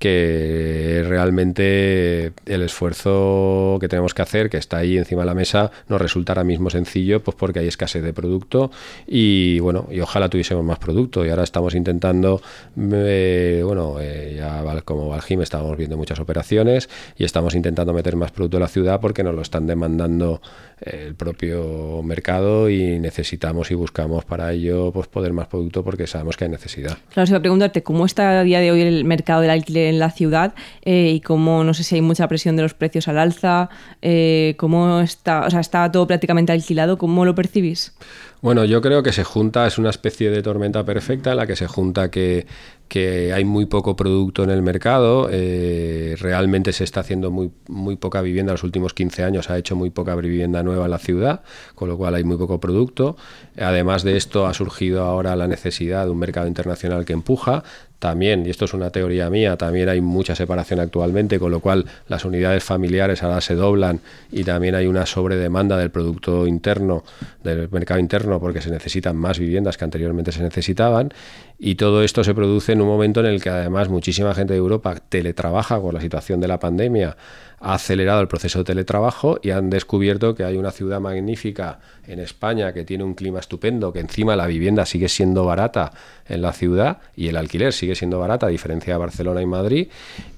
que 0.02 1.06
realmente 1.08 2.34
el 2.48 2.64
esfuerzo 2.64 3.78
que 3.80 3.88
tenemos 3.88 4.16
que 4.16 4.24
hacer, 4.24 4.50
que 4.50 4.58
está 4.58 4.78
ahí 4.78 4.98
encima 4.98 5.22
de 5.22 5.28
la 5.28 5.36
mesa, 5.36 5.70
nos 5.90 6.02
resulta 6.02 6.34
ahora 6.34 6.44
mismo 6.44 6.72
sencillo, 6.72 7.22
pues 7.22 7.38
porque 7.38 7.60
hay 7.60 7.68
escasez 7.68 8.02
de 8.02 8.12
producto 8.12 8.72
y 9.06 9.60
bueno, 9.60 9.88
y 9.92 10.00
ojalá 10.00 10.28
tuviésemos 10.28 10.66
más 10.66 10.80
producto. 10.80 11.24
Y 11.24 11.30
ahora 11.30 11.44
estamos 11.44 11.76
intentando, 11.76 12.42
eh, 12.80 13.62
bueno, 13.64 13.98
eh, 14.02 14.34
ya 14.38 14.82
como 14.84 15.08
Valgim 15.08 15.44
estamos 15.44 15.78
viendo 15.78 15.98
muchas 15.98 16.20
operaciones 16.20 16.90
y 17.16 17.24
estamos 17.24 17.54
intentando 17.54 17.94
meter 17.94 18.16
más 18.16 18.32
producto 18.32 18.58
en 18.58 18.62
la 18.62 18.70
ciudad 18.70 19.00
porque 19.00 19.24
nos 19.24 19.36
lo 19.36 19.44
están 19.44 19.68
demandando 19.68 20.42
el 20.82 21.14
propio 21.14 22.02
mercado 22.04 22.72
y 22.72 23.00
necesitamos 23.00 23.70
y 23.70 23.76
buscamos 23.76 24.26
para 24.26 24.52
ello 24.52 24.92
pues 24.92 25.08
poder 25.08 25.32
más 25.32 25.46
producto 25.46 25.84
porque 25.84 26.08
sabemos 26.08 26.38
que 26.38 26.46
hay 26.46 26.50
necesidad. 26.50 26.98
Claro, 27.14 27.28
se 27.28 27.34
va 27.34 27.38
a 27.38 27.42
preguntarte 27.42 27.84
cómo 27.84 28.08
está 28.08 28.40
a 28.40 28.44
día 28.44 28.60
de 28.60 28.72
hoy 28.72 28.82
el 28.82 29.06
mercado 29.06 29.42
del 29.42 29.52
alquiler 29.52 29.91
en 29.92 30.00
la 30.00 30.10
ciudad 30.10 30.54
eh, 30.82 31.12
y 31.16 31.22
cómo 31.22 31.64
no 31.64 31.74
sé 31.74 31.84
si 31.84 31.96
hay 31.96 32.02
mucha 32.02 32.28
presión 32.28 32.56
de 32.56 32.64
los 32.64 32.74
precios 32.74 33.08
al 33.08 33.20
alza, 33.20 33.70
eh, 34.02 34.56
cómo 34.58 35.02
está, 35.02 35.46
o 35.46 35.50
sea, 35.50 35.60
está 35.60 35.92
todo 35.92 36.08
prácticamente 36.08 36.52
alquilado, 36.52 36.98
¿cómo 36.98 37.26
lo 37.26 37.36
percibís? 37.36 37.94
Bueno, 38.42 38.66
yo 38.66 38.82
creo 38.82 39.04
que 39.04 39.12
se 39.14 39.24
junta, 39.24 39.68
es 39.68 39.78
una 39.78 39.92
especie 39.92 40.32
de 40.32 40.42
tormenta 40.42 40.84
perfecta 40.84 41.32
en 41.32 41.38
la 41.38 41.46
que 41.46 41.56
se 41.56 41.68
junta 41.68 42.10
que, 42.10 42.48
hay 43.34 43.46
muy 43.46 43.68
poco 43.68 43.96
producto 43.96 44.44
en 44.44 44.50
el 44.50 44.64
mercado, 44.64 45.30
eh, 45.32 46.16
realmente 46.20 46.74
se 46.74 46.84
está 46.84 47.02
haciendo 47.02 47.30
muy, 47.32 47.52
muy 47.68 47.96
poca 47.96 48.22
vivienda, 48.22 48.52
en 48.52 48.56
los 48.56 48.64
últimos 48.64 48.94
15 48.94 49.24
años 49.24 49.50
ha 49.50 49.58
hecho 49.58 49.76
muy 49.76 49.92
poca 49.92 50.16
vivienda 50.16 50.64
nueva 50.64 50.86
en 50.86 50.92
la 50.92 50.98
ciudad, 50.98 51.44
con 51.76 51.88
lo 51.88 51.98
cual 51.98 52.16
hay 52.16 52.24
muy 52.24 52.36
poco 52.36 52.60
producto. 52.60 53.16
Además 53.58 54.04
de 54.04 54.18
esto 54.18 54.48
ha 54.48 54.54
surgido 54.54 55.04
ahora 55.04 55.36
la 55.36 55.48
necesidad 55.48 56.06
de 56.06 56.12
un 56.12 56.20
mercado 56.20 56.48
internacional 56.48 57.06
que 57.06 57.14
empuja, 57.14 57.64
también, 58.02 58.48
y 58.48 58.50
esto 58.50 58.66
es 58.66 58.74
una 58.74 58.90
teoría 58.90 59.30
mía, 59.30 59.58
también 59.58 59.88
hay 59.88 60.02
mucha 60.02 60.34
separación 60.34 60.80
actualmente, 60.80 61.38
con 61.38 61.52
lo 61.52 61.60
cual 61.60 61.86
las 62.08 62.26
unidades 62.26 62.64
familiares 62.64 63.22
ahora 63.22 63.42
se 63.42 63.54
doblan 63.54 64.00
y 64.32 64.44
también 64.44 64.74
hay 64.74 64.88
una 64.88 65.06
sobredemanda 65.06 65.78
del 65.78 65.92
producto 65.92 66.48
interno, 66.48 67.04
del 67.44 67.70
mercado 67.70 68.00
interno, 68.00 68.40
porque 68.40 68.60
se 68.60 68.72
necesitan 68.72 69.16
más 69.16 69.38
viviendas 69.38 69.78
que 69.78 69.86
anteriormente 69.86 70.32
se 70.32 70.42
necesitaban. 70.42 71.14
Y 71.60 71.76
todo 71.76 72.02
esto 72.02 72.24
se 72.24 72.34
produce 72.34 72.72
en 72.72 72.82
un 72.82 72.88
momento 72.88 73.20
en 73.20 73.28
el 73.28 73.40
que 73.40 73.52
además 73.52 73.88
muchísima 73.88 74.34
gente 74.34 74.54
de 74.54 74.58
Europa 74.58 74.96
teletrabaja 75.08 75.80
con 75.80 75.94
la 75.94 76.02
situación 76.02 76.40
de 76.40 76.48
la 76.48 76.60
pandemia 76.60 77.16
ha 77.62 77.76
acelerado 77.76 78.22
el 78.22 78.28
proceso 78.28 78.60
de 78.60 78.66
teletrabajo 78.66 79.40
y 79.42 79.52
han 79.52 79.70
descubierto 79.70 80.34
que 80.34 80.44
hay 80.44 80.58
una 80.58 80.72
ciudad 80.72 81.00
magnífica 81.00 81.80
en 82.08 82.20
España 82.20 82.74
que 82.74 82.84
tiene 82.84 83.04
un 83.04 83.14
clima 83.14 83.40
estupendo, 83.40 83.94
que 83.94 84.00
encima 84.00 84.36
la 84.36 84.48
vivienda 84.48 84.86
sigue 84.86 85.08
siendo 85.08 85.46
barata 85.46 85.92
en 86.28 86.42
la 86.42 86.54
ciudad 86.54 86.98
y 87.16 87.28
el 87.28 87.38
alquiler 87.38 87.72
sigue 87.72 87.96
siendo 87.96 88.20
barata 88.20 88.48
a 88.48 88.50
diferencia 88.50 88.94
de 88.94 89.00
Barcelona 89.00 89.42
y 89.42 89.46
Madrid. 89.46 89.88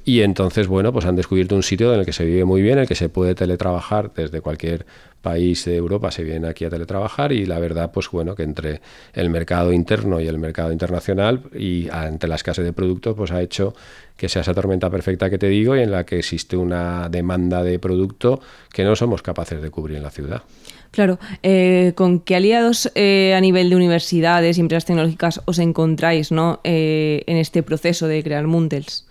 Y 0.04 0.22
entonces 0.22 0.68
bueno 0.68 0.92
pues 0.92 1.06
han 1.06 1.16
descubierto 1.16 1.56
un 1.56 1.64
sitio 1.64 1.94
en 1.94 2.02
el 2.02 2.06
que 2.06 2.14
se 2.14 2.26
vive 2.26 2.44
muy 2.44 2.62
bien, 2.62 2.74
en 2.74 2.80
el 2.80 2.88
que 2.88 2.96
se 2.96 3.08
puede 3.08 3.36
teletrabajar 3.36 4.12
desde 4.14 4.42
cualquier 4.42 4.86
país 5.24 5.66
de 5.66 5.78
Europa 5.78 6.12
se 6.12 6.24
viene 6.24 6.48
aquí 6.48 6.66
a 6.66 6.70
teletrabajar 6.70 7.32
y 7.32 7.46
la 7.46 7.58
verdad 7.58 7.92
pues 7.92 8.12
bueno 8.12 8.36
que 8.36 8.44
entre 8.44 8.82
el 9.14 9.32
mercado 9.32 9.74
interno 9.74 10.20
y 10.20 10.28
el 10.28 10.38
mercado 10.38 10.72
internacional 10.72 11.42
y 11.56 11.90
ante 11.90 12.28
la 12.28 12.36
escasez 12.36 12.64
de 12.64 12.74
productos 12.74 13.16
pues 13.16 13.32
ha 13.32 13.42
hecho 13.42 13.74
que 14.18 14.30
sea 14.30 14.44
esa 14.44 14.54
tormenta 14.54 14.90
perfecta 14.92 15.30
que 15.30 15.40
te 15.40 15.48
digo 15.48 15.76
y 15.76 15.80
en 15.80 15.92
la 15.92 16.06
que 16.06 16.20
existe 16.20 16.56
una 16.56 17.10
demanda 17.10 17.64
de 17.64 17.80
producto 17.80 18.42
que 18.72 18.84
no 18.84 18.96
somos 18.96 19.24
capaces 19.24 19.62
de 19.62 19.72
cubrir 19.72 19.98
en 19.98 20.04
la 20.04 20.12
ciudad. 20.12 20.44
Claro, 20.92 21.18
eh, 21.42 21.94
¿con 21.96 22.20
qué 22.20 22.36
aliados 22.36 22.92
eh, 22.94 23.34
a 23.36 23.42
nivel 23.42 23.72
de 23.72 23.76
universidades 23.76 24.58
y 24.58 24.62
empresas 24.62 24.86
tecnológicas 24.86 25.42
os 25.46 25.58
encontráis 25.58 26.32
¿no? 26.32 26.60
Eh, 26.64 27.24
en 27.26 27.38
este 27.38 27.64
proceso 27.64 28.08
de 28.08 28.22
crear 28.22 28.46
Muntels? 28.46 29.08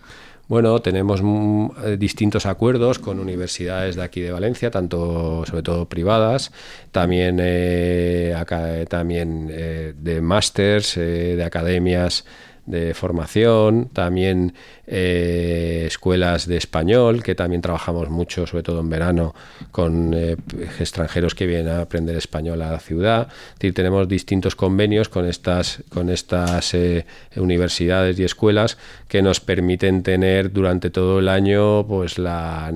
Bueno, 0.48 0.80
tenemos 0.82 1.22
mm, 1.22 1.96
distintos 1.98 2.46
acuerdos 2.46 2.98
con 2.98 3.18
universidades 3.20 3.96
de 3.96 4.02
aquí 4.02 4.20
de 4.20 4.32
Valencia, 4.32 4.70
tanto 4.70 5.44
sobre 5.46 5.62
todo 5.62 5.88
privadas, 5.88 6.52
también 6.90 7.40
acá, 8.36 8.84
también 8.86 9.46
de 9.46 10.20
másters, 10.20 10.96
de 10.96 11.42
academias 11.44 12.24
de 12.66 12.94
formación, 12.94 13.88
también 13.92 14.54
eh, 14.86 15.84
escuelas 15.86 16.46
de 16.46 16.56
español, 16.56 17.22
que 17.22 17.34
también 17.34 17.60
trabajamos 17.60 18.08
mucho, 18.08 18.46
sobre 18.46 18.62
todo 18.62 18.80
en 18.80 18.88
verano, 18.88 19.34
con 19.72 20.14
eh, 20.14 20.36
extranjeros 20.78 21.34
que 21.34 21.46
vienen 21.46 21.68
a 21.68 21.80
aprender 21.80 22.16
español 22.16 22.62
a 22.62 22.70
la 22.70 22.78
ciudad. 22.78 23.28
tenemos 23.58 24.06
distintos 24.08 24.54
convenios 24.54 25.08
con 25.08 25.26
estas, 25.26 25.82
con 25.88 26.08
estas 26.08 26.74
eh, 26.74 27.04
universidades 27.36 28.18
y 28.20 28.24
escuelas 28.24 28.78
que 29.08 29.22
nos 29.22 29.40
permiten 29.40 30.02
tener 30.02 30.52
durante 30.52 30.90
todo 30.90 31.18
el 31.18 31.28
año 31.28 31.84
pues 31.86 32.18
la 32.18 32.72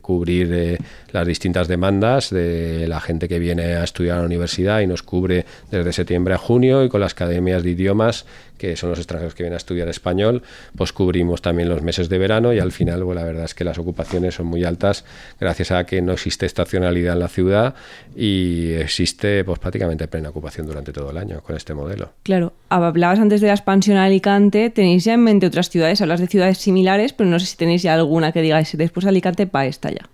cubrir 0.00 0.78
las 1.12 1.26
distintas 1.26 1.68
demandas 1.68 2.30
de 2.30 2.86
la 2.88 3.00
gente 3.00 3.28
que 3.28 3.38
viene 3.38 3.74
a 3.74 3.84
estudiar 3.84 4.18
a 4.18 4.20
la 4.20 4.26
universidad 4.26 4.80
y 4.80 4.86
nos 4.86 5.02
cubre 5.02 5.44
desde 5.70 5.92
septiembre 5.92 6.34
a 6.34 6.38
junio 6.38 6.84
y 6.84 6.88
con 6.88 7.00
las 7.00 7.12
academias 7.12 7.62
de 7.62 7.70
idiomas 7.70 8.24
que 8.58 8.76
son 8.76 8.90
los 8.90 8.98
extranjeros 8.98 9.34
que 9.34 9.44
vienen 9.44 9.54
a 9.54 9.58
estudiar 9.58 9.88
español, 9.88 10.42
pues 10.76 10.92
cubrimos 10.92 11.40
también 11.40 11.68
los 11.68 11.82
meses 11.82 12.08
de 12.08 12.18
verano 12.18 12.52
y 12.52 12.58
al 12.58 12.72
final, 12.72 13.02
pues 13.04 13.16
la 13.16 13.24
verdad 13.24 13.44
es 13.44 13.54
que 13.54 13.64
las 13.64 13.78
ocupaciones 13.78 14.34
son 14.34 14.46
muy 14.46 14.64
altas 14.64 15.04
gracias 15.40 15.70
a 15.70 15.84
que 15.84 16.02
no 16.02 16.12
existe 16.12 16.44
estacionalidad 16.44 17.14
en 17.14 17.20
la 17.20 17.28
ciudad 17.28 17.74
y 18.14 18.72
existe 18.72 19.44
pues 19.44 19.58
prácticamente 19.58 20.08
plena 20.08 20.28
ocupación 20.30 20.66
durante 20.66 20.92
todo 20.92 21.10
el 21.10 21.16
año 21.16 21.40
con 21.40 21.56
este 21.56 21.74
modelo. 21.74 22.12
Claro, 22.22 22.52
hablabas 22.68 23.18
antes 23.18 23.40
de 23.40 23.46
la 23.46 23.54
expansión 23.54 23.96
a 23.96 24.04
Alicante, 24.04 24.70
tenéis 24.70 25.04
ya 25.04 25.14
en 25.14 25.22
mente 25.22 25.46
otras 25.46 25.70
ciudades, 25.70 26.00
hablas 26.02 26.20
de 26.20 26.26
ciudades 26.26 26.58
similares, 26.58 27.12
pero 27.12 27.30
no 27.30 27.38
sé 27.38 27.46
si 27.46 27.56
tenéis 27.56 27.82
ya 27.82 27.94
alguna 27.94 28.32
que 28.32 28.42
digáis 28.42 28.76
después 28.76 29.06
Alicante 29.06 29.46
para 29.46 29.66
esta 29.66 29.90
ya. 29.90 30.08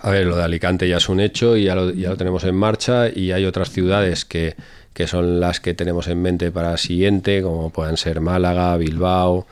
A 0.00 0.10
ver, 0.10 0.26
lo 0.26 0.36
de 0.36 0.44
Alicante 0.44 0.88
ya 0.88 0.98
es 0.98 1.08
un 1.08 1.18
hecho 1.18 1.56
y 1.56 1.64
ya 1.64 1.74
lo, 1.74 1.90
ya 1.90 2.10
lo 2.10 2.16
tenemos 2.16 2.44
en 2.44 2.54
marcha 2.54 3.08
y 3.08 3.32
hay 3.32 3.44
otras 3.44 3.70
ciudades 3.70 4.24
que, 4.24 4.54
que 4.98 5.06
son 5.06 5.38
las 5.38 5.60
que 5.60 5.74
tenemos 5.74 6.08
en 6.08 6.20
mente 6.20 6.50
para 6.50 6.72
el 6.72 6.78
siguiente, 6.78 7.40
como 7.40 7.70
puedan 7.70 7.96
ser 7.96 8.20
Málaga, 8.20 8.76
Bilbao 8.76 9.46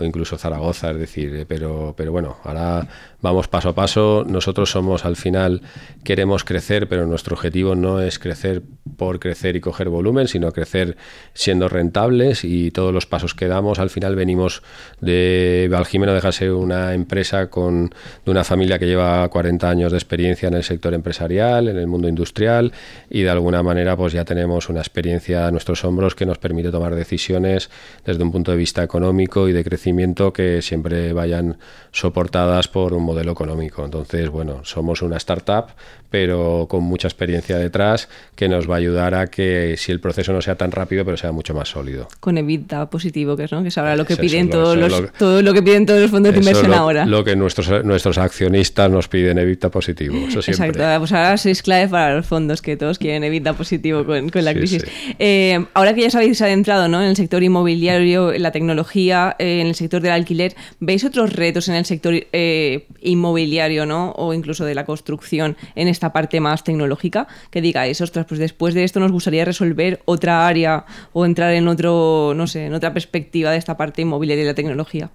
o 0.00 0.04
incluso 0.04 0.38
Zaragoza, 0.38 0.90
es 0.90 0.98
decir, 0.98 1.44
pero, 1.46 1.94
pero 1.96 2.12
bueno, 2.12 2.38
ahora 2.44 2.88
vamos 3.20 3.48
paso 3.48 3.70
a 3.70 3.74
paso. 3.74 4.24
Nosotros 4.26 4.70
somos 4.70 5.04
al 5.04 5.16
final, 5.16 5.62
queremos 6.04 6.44
crecer, 6.44 6.88
pero 6.88 7.06
nuestro 7.06 7.34
objetivo 7.34 7.74
no 7.74 8.00
es 8.00 8.18
crecer 8.18 8.62
por 8.96 9.20
crecer 9.20 9.56
y 9.56 9.60
coger 9.60 9.88
volumen, 9.88 10.26
sino 10.28 10.52
crecer 10.52 10.96
siendo 11.34 11.68
rentables 11.68 12.44
y 12.44 12.70
todos 12.70 12.92
los 12.92 13.06
pasos 13.06 13.34
que 13.34 13.46
damos, 13.46 13.78
al 13.78 13.90
final 13.90 14.16
venimos 14.16 14.62
de 15.00 15.68
Valjimeno, 15.70 16.14
deja 16.14 16.32
ser 16.32 16.52
una 16.52 16.94
empresa 16.94 17.50
con, 17.50 17.90
de 18.24 18.30
una 18.30 18.44
familia 18.44 18.78
que 18.78 18.86
lleva 18.86 19.28
40 19.28 19.68
años 19.68 19.92
de 19.92 19.98
experiencia 19.98 20.48
en 20.48 20.54
el 20.54 20.64
sector 20.64 20.94
empresarial, 20.94 21.68
en 21.68 21.76
el 21.76 21.86
mundo 21.86 22.08
industrial 22.08 22.72
y 23.08 23.22
de 23.22 23.30
alguna 23.30 23.62
manera 23.62 23.96
pues 23.96 24.12
ya 24.12 24.24
tenemos 24.24 24.68
una 24.68 24.80
experiencia 24.80 25.46
a 25.46 25.50
nuestros 25.50 25.84
hombros 25.84 26.14
que 26.14 26.26
nos 26.26 26.38
permite 26.38 26.70
tomar 26.70 26.94
decisiones 26.94 27.70
desde 28.04 28.22
un 28.22 28.32
punto 28.32 28.50
de 28.50 28.56
vista 28.56 28.82
económico 28.82 29.48
y 29.48 29.52
de 29.52 29.64
crecimiento 29.64 29.89
que 30.32 30.62
siempre 30.62 31.12
vayan 31.12 31.58
soportadas 31.92 32.68
por 32.68 32.92
un 32.92 33.02
modelo 33.02 33.32
económico. 33.32 33.84
Entonces, 33.84 34.28
bueno, 34.28 34.64
somos 34.64 35.02
una 35.02 35.16
startup, 35.16 35.68
pero 36.10 36.66
con 36.68 36.82
mucha 36.84 37.08
experiencia 37.08 37.56
detrás 37.58 38.08
que 38.34 38.48
nos 38.48 38.68
va 38.68 38.74
a 38.74 38.78
ayudar 38.78 39.14
a 39.14 39.28
que 39.28 39.76
si 39.78 39.92
el 39.92 40.00
proceso 40.00 40.32
no 40.32 40.42
sea 40.42 40.56
tan 40.56 40.72
rápido, 40.72 41.04
pero 41.04 41.16
sea 41.16 41.32
mucho 41.32 41.54
más 41.54 41.68
sólido. 41.68 42.08
Con 42.20 42.36
EBITDA 42.38 42.90
positivo, 42.90 43.36
que 43.36 43.44
es, 43.44 43.52
¿no? 43.52 43.62
que 43.62 43.68
es 43.68 43.78
ahora 43.78 43.96
lo 43.96 44.04
que 44.04 44.16
piden 44.16 44.50
todos 44.50 44.76
los, 44.76 44.90
lo, 44.90 45.08
todo 45.12 45.42
lo 45.42 45.52
que 45.52 45.62
piden 45.62 45.86
todos 45.86 46.00
los 46.00 46.10
fondos 46.10 46.32
de 46.32 46.38
inversión 46.38 46.70
lo, 46.70 46.76
ahora. 46.76 47.06
Lo 47.06 47.24
que 47.24 47.36
nuestros, 47.36 47.84
nuestros 47.84 48.18
accionistas 48.18 48.90
nos 48.90 49.08
piden 49.08 49.38
EBITDA 49.38 49.70
positivo. 49.70 50.16
Eso 50.28 50.42
siempre. 50.42 50.68
Exacto, 50.68 50.98
pues 50.98 51.12
ahora 51.12 51.36
sois 51.36 51.62
clave 51.62 51.88
para 51.88 52.14
los 52.16 52.26
fondos 52.26 52.60
que 52.62 52.76
todos 52.76 52.98
quieren 52.98 53.22
EBITDA 53.24 53.52
positivo 53.54 54.04
con, 54.04 54.28
con 54.30 54.44
la 54.44 54.52
Sí, 54.52 54.58
crisis. 54.58 54.82
sí. 54.82 55.14
Eh, 55.18 55.64
ahora 55.74 55.94
que 55.94 56.00
ya 56.02 56.08
os 56.08 56.14
habéis 56.16 56.40
adentrado 56.42 56.88
¿no? 56.88 57.00
en 57.02 57.08
el 57.08 57.16
sector 57.16 57.42
inmobiliario, 57.42 58.32
en 58.32 58.42
la 58.42 58.50
tecnología, 58.50 59.36
eh, 59.38 59.60
en 59.60 59.68
el 59.68 59.74
sector 59.74 60.02
del 60.02 60.12
alquiler, 60.12 60.54
¿veis 60.80 61.04
otros 61.04 61.32
retos 61.32 61.68
en 61.68 61.76
el 61.76 61.84
sector 61.84 62.14
eh, 62.32 62.86
inmobiliario 63.00 63.86
¿no? 63.86 64.12
o 64.16 64.34
incluso 64.34 64.64
de 64.64 64.74
la 64.74 64.84
construcción 64.84 65.56
en 65.74 65.88
esta 66.00 66.14
parte 66.14 66.40
más 66.40 66.64
tecnológica? 66.64 67.28
Que 67.50 67.60
digáis, 67.60 68.00
ostras, 68.00 68.24
pues 68.26 68.40
después 68.40 68.72
de 68.72 68.84
esto 68.84 69.00
nos 69.00 69.12
gustaría 69.12 69.44
resolver 69.44 70.00
otra 70.06 70.48
área 70.48 70.86
o 71.12 71.26
entrar 71.26 71.52
en 71.52 71.68
otro, 71.68 72.32
no 72.34 72.46
sé, 72.46 72.66
en 72.66 72.72
otra 72.74 72.94
perspectiva 72.94 73.50
de 73.50 73.58
esta 73.58 73.76
parte 73.76 74.00
inmobiliaria 74.00 74.44
y 74.44 74.46
la 74.46 74.54
tecnología. 74.54 75.10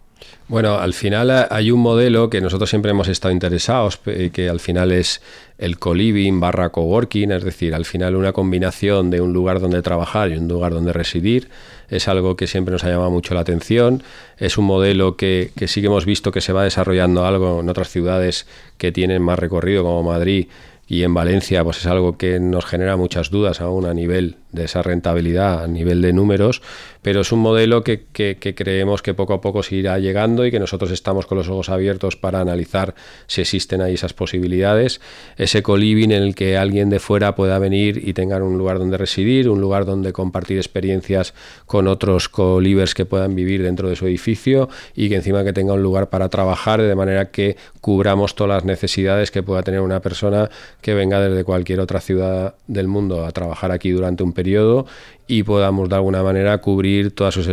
Bueno, 0.48 0.76
al 0.76 0.94
final 0.94 1.30
eh, 1.30 1.46
hay 1.50 1.72
un 1.72 1.82
modelo 1.82 2.30
que 2.30 2.40
nosotros 2.40 2.70
siempre 2.70 2.92
hemos 2.92 3.08
estado 3.08 3.34
interesados, 3.34 3.98
pe- 3.98 4.30
que 4.30 4.48
al 4.48 4.60
final 4.60 4.92
es 4.92 5.22
el 5.58 5.78
co-living 5.78 6.40
barra 6.40 6.70
coworking, 6.70 7.32
es 7.32 7.44
decir, 7.44 7.74
al 7.74 7.84
final 7.86 8.16
una 8.16 8.32
combinación 8.32 9.10
de 9.10 9.22
un 9.22 9.34
lugar 9.34 9.60
donde 9.60 9.82
trabajar 9.82 10.32
y 10.32 10.38
un 10.38 10.48
lugar 10.48 10.74
donde 10.74 10.94
residir. 10.94 11.50
Es 11.90 12.08
algo 12.08 12.36
que 12.36 12.48
siempre 12.48 12.72
nos 12.72 12.84
ha 12.84 12.90
llamado 12.90 13.12
mucho 13.12 13.34
la 13.34 13.42
atención. 13.42 14.04
Es 14.38 14.58
un 14.58 14.66
modelo 14.66 15.18
que, 15.18 15.52
que 15.58 15.68
sí 15.68 15.82
que 15.82 15.88
hemos 15.88 16.06
visto 16.06 16.32
que 16.32 16.42
se 16.42 16.54
va 16.54 16.64
desarrollando 16.64 17.26
algo 17.26 17.60
en 17.60 17.70
otras 17.70 17.90
ciudades 17.90 18.48
que 18.78 18.92
tienen 18.92 19.22
más 19.22 19.38
recorrido, 19.38 19.84
como 19.84 20.04
Madrid 20.04 20.48
y 20.88 21.04
en 21.04 21.14
Valencia, 21.14 21.64
pues 21.64 21.78
es 21.78 21.88
algo 21.88 22.18
que 22.18 22.40
nos 22.40 22.66
genera 22.66 22.98
muchas 22.98 23.30
dudas 23.32 23.62
aún 23.62 23.86
a 23.86 23.94
nivel 23.94 24.38
de 24.56 24.66
esa 24.66 24.82
rentabilidad, 24.82 25.64
a 25.64 25.68
nivel 25.68 26.02
de 26.02 26.14
números, 26.14 26.62
pero 27.02 27.22
es 27.22 27.32
un 27.32 27.40
modelo 27.40 27.84
que, 27.84 28.08
creemos 28.12 29.04
que 29.04 29.14
poco 29.14 29.34
a 29.34 29.42
poco 29.42 29.62
se 29.62 29.76
irá 29.76 30.00
llegando 30.00 30.44
y 30.44 30.50
que 30.50 30.60
nosotros 30.60 30.90
estamos 30.90 31.28
con 31.28 31.38
los 31.38 31.48
ojos 31.50 31.70
abiertos 31.70 32.16
para 32.16 32.40
analizar 32.40 32.96
si 33.28 33.42
existen 33.42 33.82
ahí 33.82 33.94
esas 33.94 34.14
posibilidades. 34.14 35.02
Ese 35.38 35.62
coliving 35.62 36.12
en 36.12 36.24
el 36.24 36.34
que 36.34 36.58
alguien 36.58 36.90
de 36.90 37.00
fuera 37.00 37.36
pueda 37.36 37.60
venir 37.60 38.02
y 38.08 38.14
tenga 38.14 38.38
un 38.38 38.58
lugar 38.58 38.80
donde 38.80 38.98
residir, 38.98 39.50
un 39.50 39.62
lugar 39.62 39.86
donde 39.86 40.14
compartir 40.14 40.58
experiencias 40.58 41.36
con 41.68 41.88
otros 41.88 42.28
colivers 42.28 42.96
que 42.96 43.06
puedan 43.06 43.36
vivir 43.36 43.62
dentro 43.62 43.88
de 43.88 43.96
su 43.96 44.08
edificio 44.08 44.70
y 44.96 45.10
que 45.10 45.18
encima 45.18 45.44
que 45.44 45.54
tenga 45.54 45.74
un 45.74 45.84
lugar 45.84 46.10
para 46.10 46.30
trabajar 46.30 46.82
de 46.82 46.96
manera 46.96 47.30
que 47.30 47.56
cubramos 47.82 48.34
todas 48.34 48.50
las 48.50 48.66
necesidades 48.66 49.30
que 49.30 49.44
pueda 49.44 49.62
tener 49.62 49.82
una 49.82 50.00
persona 50.00 50.50
que 50.82 50.94
venga 50.94 51.20
desde 51.20 51.44
cualquier 51.44 51.82
otra 51.82 52.02
ciudad 52.02 52.56
del 52.66 52.88
mundo 52.88 53.26
a 53.26 53.32
trabajar 53.32 53.72
aquí 53.72 53.92
durante 53.92 54.24
un 54.24 54.34
periodo 54.34 54.45
periodo 54.46 54.86
y 55.28 55.44
podamos 55.44 55.90
de 55.90 55.96
alguna 55.96 56.22
manera 56.22 56.58
cubrir 56.60 57.14
todas 57.16 57.34
sus, 57.34 57.48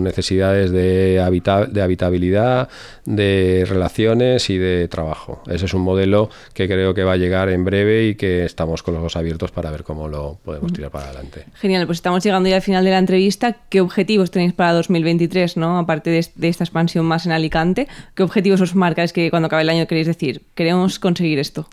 necesidades 0.00 0.70
de, 0.70 1.20
habita- 1.20 1.66
de 1.66 1.82
habitabilidad, 1.82 2.68
de 3.04 3.64
relaciones 3.68 4.48
y 4.50 4.56
de 4.58 4.88
trabajo. 4.88 5.42
Ese 5.46 5.66
es 5.66 5.74
un 5.74 5.82
modelo 5.82 6.30
que 6.54 6.66
creo 6.66 6.94
que 6.94 7.04
va 7.04 7.12
a 7.12 7.16
llegar 7.16 7.48
en 7.50 7.64
breve 7.64 8.06
y 8.08 8.14
que 8.14 8.44
estamos 8.44 8.82
con 8.82 8.94
los 8.94 9.00
ojos 9.00 9.16
abiertos 9.16 9.50
para 9.50 9.70
ver 9.70 9.82
cómo 9.84 10.08
lo 10.08 10.38
podemos 10.44 10.72
tirar 10.72 10.90
para 10.90 11.06
adelante. 11.06 11.44
Genial, 11.54 11.86
pues 11.86 11.98
estamos 11.98 12.24
llegando 12.24 12.48
ya 12.48 12.56
al 12.56 12.62
final 12.62 12.84
de 12.84 12.90
la 12.90 12.98
entrevista. 12.98 13.56
¿Qué 13.68 13.80
objetivos 13.80 14.30
tenéis 14.30 14.54
para 14.54 14.72
2023, 14.72 15.56
no? 15.58 15.78
Aparte 15.78 16.10
de, 16.10 16.26
de 16.34 16.48
esta 16.48 16.64
expansión 16.64 17.04
más 17.04 17.26
en 17.26 17.32
Alicante, 17.32 17.88
¿qué 18.14 18.22
objetivos 18.22 18.60
os 18.60 18.74
marcáis 18.74 19.12
que 19.12 19.30
cuando 19.30 19.46
acabe 19.46 19.62
el 19.62 19.68
año 19.68 19.86
queréis 19.86 20.06
decir, 20.06 20.42
queremos 20.54 20.98
conseguir 20.98 21.38
esto? 21.38 21.68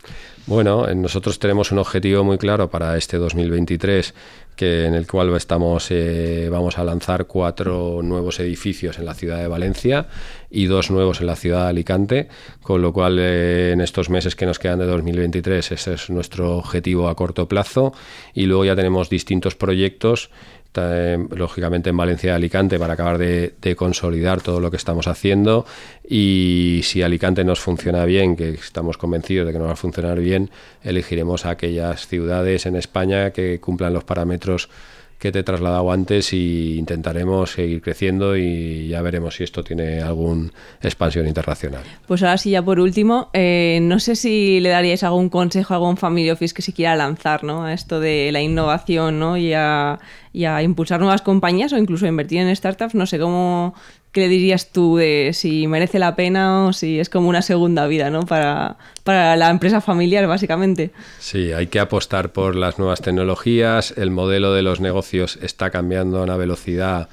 Bueno, 0.46 0.86
nosotros 0.94 1.38
tenemos 1.40 1.72
un 1.72 1.78
objetivo 1.78 2.22
muy 2.22 2.38
claro 2.38 2.70
para 2.70 2.96
este 2.96 3.16
2023 3.16 4.14
que 4.54 4.84
en 4.86 4.94
el 4.94 5.06
cual 5.06 5.28
estamos 5.46 5.92
eh, 5.92 6.48
vamos 6.50 6.76
a 6.76 6.82
lanzar 6.82 7.26
cuatro 7.26 8.00
nuevos 8.02 8.40
edificios 8.40 8.98
en 8.98 9.04
la 9.04 9.14
ciudad 9.14 9.38
de 9.38 9.46
Valencia 9.46 10.08
y 10.50 10.66
dos 10.66 10.90
nuevos 10.90 11.20
en 11.20 11.28
la 11.28 11.36
ciudad 11.36 11.62
de 11.62 11.68
Alicante, 11.68 12.28
con 12.62 12.82
lo 12.82 12.92
cual 12.92 13.16
eh, 13.20 13.70
en 13.70 13.80
estos 13.80 14.10
meses 14.10 14.34
que 14.34 14.44
nos 14.44 14.58
quedan 14.58 14.80
de 14.80 14.86
2023 14.86 15.70
ese 15.70 15.94
es 15.94 16.10
nuestro 16.10 16.56
objetivo 16.56 17.08
a 17.08 17.14
corto 17.14 17.46
plazo. 17.46 17.92
Y 18.34 18.46
luego 18.46 18.64
ya 18.64 18.74
tenemos 18.74 19.08
distintos 19.08 19.54
proyectos 19.54 20.30
eh, 20.74 21.16
lógicamente 21.30 21.90
en 21.90 21.96
Valencia 21.96 22.32
y 22.32 22.34
Alicante 22.34 22.76
para 22.76 22.94
acabar 22.94 23.16
de, 23.16 23.54
de 23.62 23.76
consolidar 23.76 24.40
todo 24.40 24.58
lo 24.58 24.72
que 24.72 24.76
estamos 24.76 25.06
haciendo. 25.06 25.64
Y 26.08 26.80
si 26.82 27.02
Alicante 27.02 27.44
nos 27.44 27.60
funciona 27.60 28.04
bien, 28.04 28.34
que 28.34 28.50
estamos 28.50 28.98
convencidos 28.98 29.46
de 29.46 29.52
que 29.52 29.58
nos 29.60 29.68
va 29.68 29.74
a 29.74 29.76
funcionar 29.76 30.18
bien, 30.18 30.50
elegiremos 30.82 31.46
aquellas 31.46 32.08
ciudades 32.08 32.66
en 32.66 32.74
España 32.74 33.30
que 33.30 33.60
cumplan 33.60 33.92
los 33.92 34.02
parámetros 34.02 34.68
que 35.18 35.32
te 35.32 35.38
he 35.40 35.42
trasladado 35.42 35.90
antes 35.90 36.32
y 36.32 36.76
intentaremos 36.78 37.52
seguir 37.52 37.80
creciendo 37.80 38.36
y 38.36 38.88
ya 38.88 39.00
veremos 39.02 39.34
si 39.34 39.44
esto 39.44 39.64
tiene 39.64 40.00
alguna 40.00 40.50
expansión 40.82 41.26
internacional. 41.26 41.82
Pues 42.06 42.22
ahora 42.22 42.36
sí, 42.38 42.50
ya 42.50 42.62
por 42.62 42.80
último, 42.80 43.30
eh, 43.32 43.78
no 43.82 43.98
sé 43.98 44.16
si 44.16 44.60
le 44.60 44.68
daríais 44.68 45.02
algún 45.02 45.28
consejo 45.28 45.74
a 45.74 45.76
algún 45.78 45.96
family 45.96 46.30
office 46.30 46.54
que 46.54 46.62
se 46.62 46.72
quiera 46.72 46.96
lanzar 46.96 47.44
¿no? 47.44 47.64
a 47.64 47.72
esto 47.72 48.00
de 48.00 48.30
la 48.32 48.42
innovación 48.42 49.18
¿no? 49.18 49.36
y, 49.36 49.52
a, 49.54 49.98
y 50.32 50.44
a 50.44 50.62
impulsar 50.62 51.00
nuevas 51.00 51.22
compañías 51.22 51.72
o 51.72 51.78
incluso 51.78 52.06
invertir 52.06 52.40
en 52.40 52.54
startups. 52.54 52.94
No 52.94 53.06
sé 53.06 53.18
cómo. 53.18 53.74
¿Qué 54.12 54.22
le 54.22 54.28
dirías 54.28 54.72
tú 54.72 54.96
de 54.96 55.32
si 55.34 55.66
merece 55.66 55.98
la 55.98 56.16
pena 56.16 56.66
o 56.66 56.72
si 56.72 57.00
es 57.00 57.10
como 57.10 57.28
una 57.28 57.42
segunda 57.42 57.86
vida 57.86 58.08
¿no? 58.08 58.22
para, 58.22 58.78
para 59.04 59.36
la 59.36 59.50
empresa 59.50 59.80
familiar, 59.80 60.26
básicamente? 60.26 60.90
Sí, 61.18 61.52
hay 61.52 61.66
que 61.66 61.80
apostar 61.80 62.32
por 62.32 62.56
las 62.56 62.78
nuevas 62.78 63.02
tecnologías. 63.02 63.92
El 63.96 64.10
modelo 64.10 64.54
de 64.54 64.62
los 64.62 64.80
negocios 64.80 65.38
está 65.42 65.70
cambiando 65.70 66.18
a 66.18 66.22
una 66.22 66.36
velocidad 66.36 67.08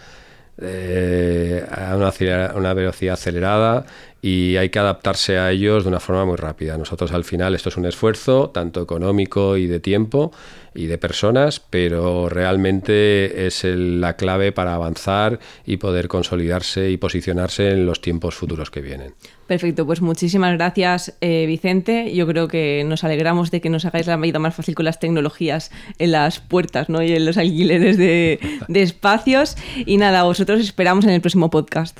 eh, 0.62 1.66
a 1.72 1.96
una, 1.96 2.14
una 2.56 2.74
velocidad 2.76 3.16
acelerada 3.16 3.86
y 4.26 4.56
hay 4.56 4.70
que 4.70 4.80
adaptarse 4.80 5.38
a 5.38 5.52
ellos 5.52 5.84
de 5.84 5.90
una 5.90 6.00
forma 6.00 6.24
muy 6.26 6.38
rápida. 6.38 6.78
Nosotros 6.78 7.12
al 7.12 7.26
final 7.26 7.54
esto 7.56 7.68
es 7.68 7.76
un 7.76 7.86
esfuerzo 7.86 8.50
tanto 8.52 8.82
económico 8.82 9.58
y 9.58 9.68
de 9.68 9.82
tiempo 9.82 10.32
y 10.74 10.86
de 10.86 10.98
personas, 10.98 11.60
pero 11.60 12.30
realmente 12.30 13.46
es 13.46 13.66
el- 13.66 14.00
la 14.00 14.16
clave 14.16 14.54
para 14.54 14.76
avanzar 14.76 15.40
y 15.66 15.76
poder 15.78 16.08
consolidarse 16.08 16.90
y 16.90 16.96
posicionarse 16.98 17.72
en 17.72 17.86
los 17.86 18.00
tiempos 18.02 18.34
futuros 18.36 18.72
que 18.72 18.80
vienen. 18.82 19.14
Perfecto, 19.46 19.86
pues 19.86 20.02
muchísimas 20.02 20.54
gracias 20.54 21.16
eh, 21.20 21.46
Vicente. 21.46 22.16
Yo 22.16 22.26
creo 22.26 22.48
que 22.48 22.84
nos 22.88 23.04
alegramos 23.04 23.52
de 23.52 23.60
que 23.60 23.70
nos 23.70 23.84
hagáis 23.84 24.08
la 24.08 24.16
vida 24.16 24.40
más 24.40 24.56
fácil 24.56 24.74
con 24.74 24.86
las 24.86 25.00
tecnologías 25.02 25.70
en 26.00 26.14
las 26.14 26.40
puertas 26.40 26.88
¿no? 26.88 27.04
y 27.04 27.12
en 27.12 27.26
los 27.26 27.38
alquileres 27.38 27.98
de, 27.98 28.40
de 28.70 28.82
espacios. 28.82 29.58
Y 29.86 29.98
nada, 29.98 30.24
vosotros 30.24 30.62
esperamos 30.62 31.04
en 31.04 31.12
el 31.12 31.20
próximo 31.20 31.50
podcast. 31.50 32.00